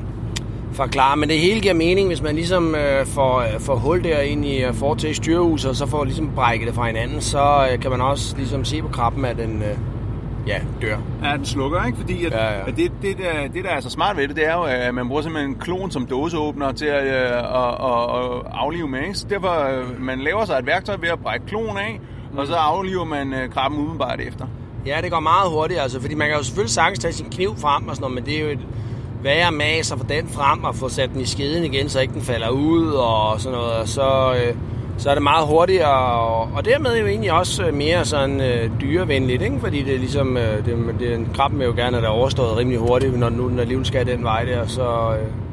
[0.73, 4.19] forklare, men det hele giver mening, hvis man ligesom øh, får, øh, får hul der
[4.19, 7.79] ind i øh, fortæs styrehuset, og så får ligesom brækket det fra hinanden, så øh,
[7.79, 9.77] kan man også ligesom se på krabben, at den øh,
[10.47, 10.97] ja, dør.
[11.23, 11.97] Ja, den slukker, ikke?
[11.97, 12.67] Fordi at, Ja, ja.
[12.67, 14.93] at det, det, der, det, der er så smart ved det, det er jo, at
[14.93, 19.01] man bruger simpelthen en klon som dåseåbner til at, øh, at, at, at aflive med.
[19.01, 19.13] Ikke?
[19.15, 21.99] Så derfor, øh, man laver sig et værktøj ved at brække klon af,
[22.37, 24.45] og så afliver man øh, krabben umiddelbart efter.
[24.85, 27.55] Ja, det går meget hurtigt, altså, fordi man kan jo selvfølgelig sagtens tage sin kniv
[27.57, 28.67] frem og sådan noget, men det er jo et
[29.23, 32.13] værre mas at få den frem og få sat den i skeden igen, så ikke
[32.13, 33.73] den falder ud og sådan noget.
[33.73, 34.55] Og så, øh,
[34.97, 38.69] så er det meget hurtigere, og, og dermed jo egentlig også øh, mere sådan øh,
[38.81, 39.59] dyrevenligt, ikke?
[39.59, 42.57] fordi det er ligesom, øh, det, det, en krabben vil jo gerne have det overstået
[42.57, 45.15] rimelig hurtigt, når nu den alligevel skal den vej der, så...
[45.21, 45.50] Øh,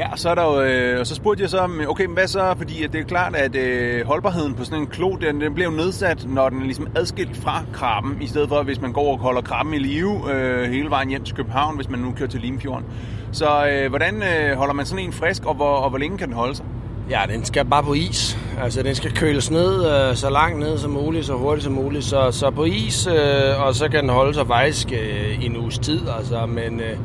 [0.00, 2.14] Ja, og så er der jo, øh, og så spurgte jeg så, om, okay, men
[2.14, 5.40] hvad så, fordi at det er klart, at øh, holdbarheden på sådan en klo, den,
[5.40, 8.80] den bliver jo nedsat, når den er ligesom adskilt fra krabben, i stedet for, hvis
[8.80, 12.00] man går og holder krabben i live øh, hele vejen hjem til København, hvis man
[12.00, 12.86] nu kører til Limfjorden.
[13.32, 16.28] Så øh, hvordan øh, holder man sådan en frisk, og hvor, og hvor længe kan
[16.28, 16.66] den holde sig?
[17.10, 18.38] Ja, den skal bare på is.
[18.62, 22.04] Altså, den skal køles ned øh, så langt ned som muligt, så hurtigt som muligt.
[22.04, 25.78] Så, så på is, øh, og så kan den holde sig faktisk øh, en uges
[25.78, 26.00] tid.
[26.18, 26.96] Altså, men, øh,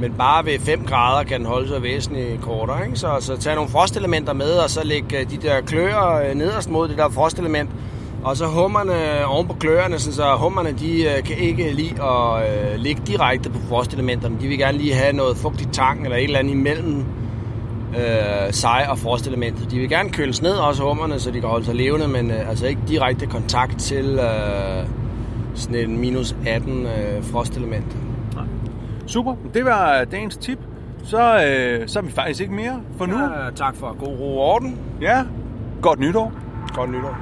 [0.00, 2.86] men bare ved 5 grader kan den holde sig væsentligt kortere.
[2.86, 2.98] Ikke?
[2.98, 6.70] Så, så tag nogle frostelementer med, og så læg øh, de der kløer øh, nederst
[6.70, 7.70] mod det der frostelement.
[8.24, 12.42] Og så hummerne oven på kløerne, sådan så hummerne de øh, kan ikke lide at
[12.42, 14.36] øh, ligge direkte på frostelementerne.
[14.40, 17.04] De vil gerne lige have noget fugtigt tang eller et eller andet imellem
[17.96, 19.70] øh, sig og frostelementet.
[19.70, 22.48] De vil gerne køles ned, også hummerne, så de kan holde sig levende, men øh,
[22.48, 24.86] altså ikke direkte kontakt til øh,
[25.54, 27.96] sådan en minus 18 øh, frostelement.
[29.06, 30.58] Super, det var dagens tip.
[31.04, 33.18] Så, øh, så er vi faktisk ikke mere for nu.
[33.18, 34.78] Ja, tak for god ro og orden.
[35.00, 35.24] Ja,
[35.82, 36.32] godt nytår.
[36.74, 37.16] Godt nytår.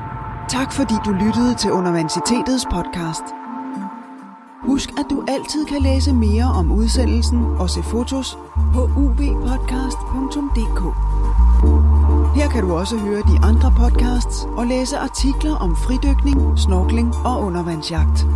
[0.48, 3.22] Tak fordi du lyttede til Universitetets podcast.
[4.62, 8.38] Husk, at du altid kan læse mere om udsendelsen og se fotos
[8.74, 10.80] på ubpodcast.dk.
[12.36, 17.42] Her kan du også høre de andre podcasts og læse artikler om fridykning, snorkling og
[17.42, 18.26] undervandsjagt.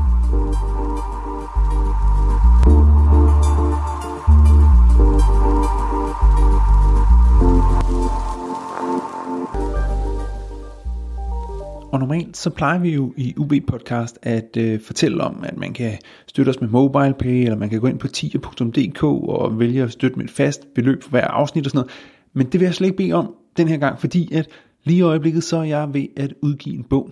[12.19, 15.93] Normalt så plejer vi jo i UB Podcast at øh, fortælle om, at man kan
[16.27, 20.17] støtte os med MobilePay, eller man kan gå ind på tier.dk og vælge at støtte
[20.17, 21.93] med et fast beløb for hver afsnit og sådan noget.
[22.33, 24.49] Men det vil jeg slet ikke bede om den her gang, fordi at
[24.85, 27.11] lige i øjeblikket så er jeg ved at udgive en bog.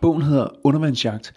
[0.00, 1.32] Bogen hedder Undervandsjagt,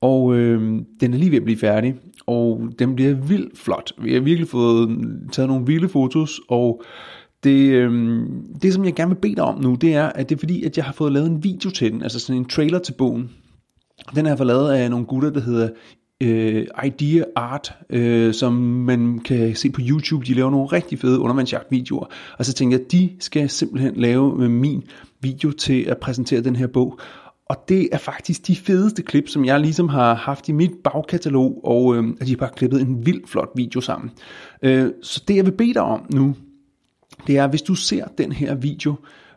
[0.00, 1.94] og øh, den er lige ved at blive færdig,
[2.26, 3.92] og den bliver vildt flot.
[3.98, 4.98] Vi har virkelig fået
[5.32, 6.82] taget nogle vilde fotos, og
[7.46, 8.20] det, øh,
[8.62, 10.64] det som jeg gerne vil bede dig om nu, det er, at det er fordi,
[10.64, 13.30] at jeg har fået lavet en video til den, altså sådan en trailer til bogen.
[14.14, 15.68] Den har jeg fået lavet af nogle gutter, der hedder
[16.22, 20.26] øh, Idea Art, øh, som man kan se på YouTube.
[20.26, 22.06] De laver nogle rigtig fede undervandsjagtvideoer.
[22.38, 24.84] Og så tænkte jeg, at de skal simpelthen lave øh, min
[25.20, 26.98] video til at præsentere den her bog.
[27.48, 31.60] Og det er faktisk de fedeste klip, som jeg ligesom har haft i mit bagkatalog,
[31.64, 34.10] og øh, de har bare klippet en vild flot video sammen.
[34.62, 36.34] Øh, så det jeg vil bede dig om nu,
[37.26, 38.94] det er, hvis du ser den her video,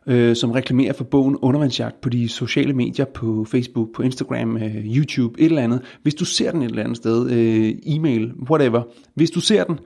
[0.07, 4.97] øh, som reklamerer for bogen Undervandsjagt på de sociale medier, på Facebook, på Instagram, øh,
[4.97, 5.81] YouTube, et eller andet.
[6.03, 8.83] Hvis du ser den et eller andet sted, øh, e-mail, whatever.
[9.15, 9.79] Hvis du ser den,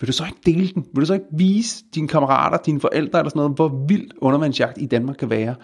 [0.00, 0.86] vil du så ikke dele den?
[0.94, 4.78] Vil du så ikke vise dine kammerater, dine forældre eller sådan noget, hvor vildt undervandsjagt
[4.80, 5.54] i Danmark kan være?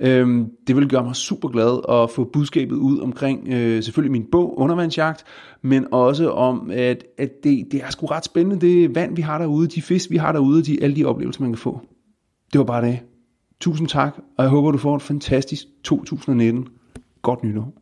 [0.00, 4.26] Øhm, det vil gøre mig super glad at få budskabet ud omkring øh, selvfølgelig min
[4.32, 5.24] bog, Undervandsjagt,
[5.62, 9.38] men også om, at, at det, det er sgu ret spændende, det vand, vi har
[9.38, 11.80] derude, de fisk, vi har derude, de, alle de oplevelser, man kan få.
[12.52, 12.98] Det var bare det.
[13.60, 16.68] Tusind tak, og jeg håber, du får et fantastisk 2019.
[17.22, 17.81] Godt nytår.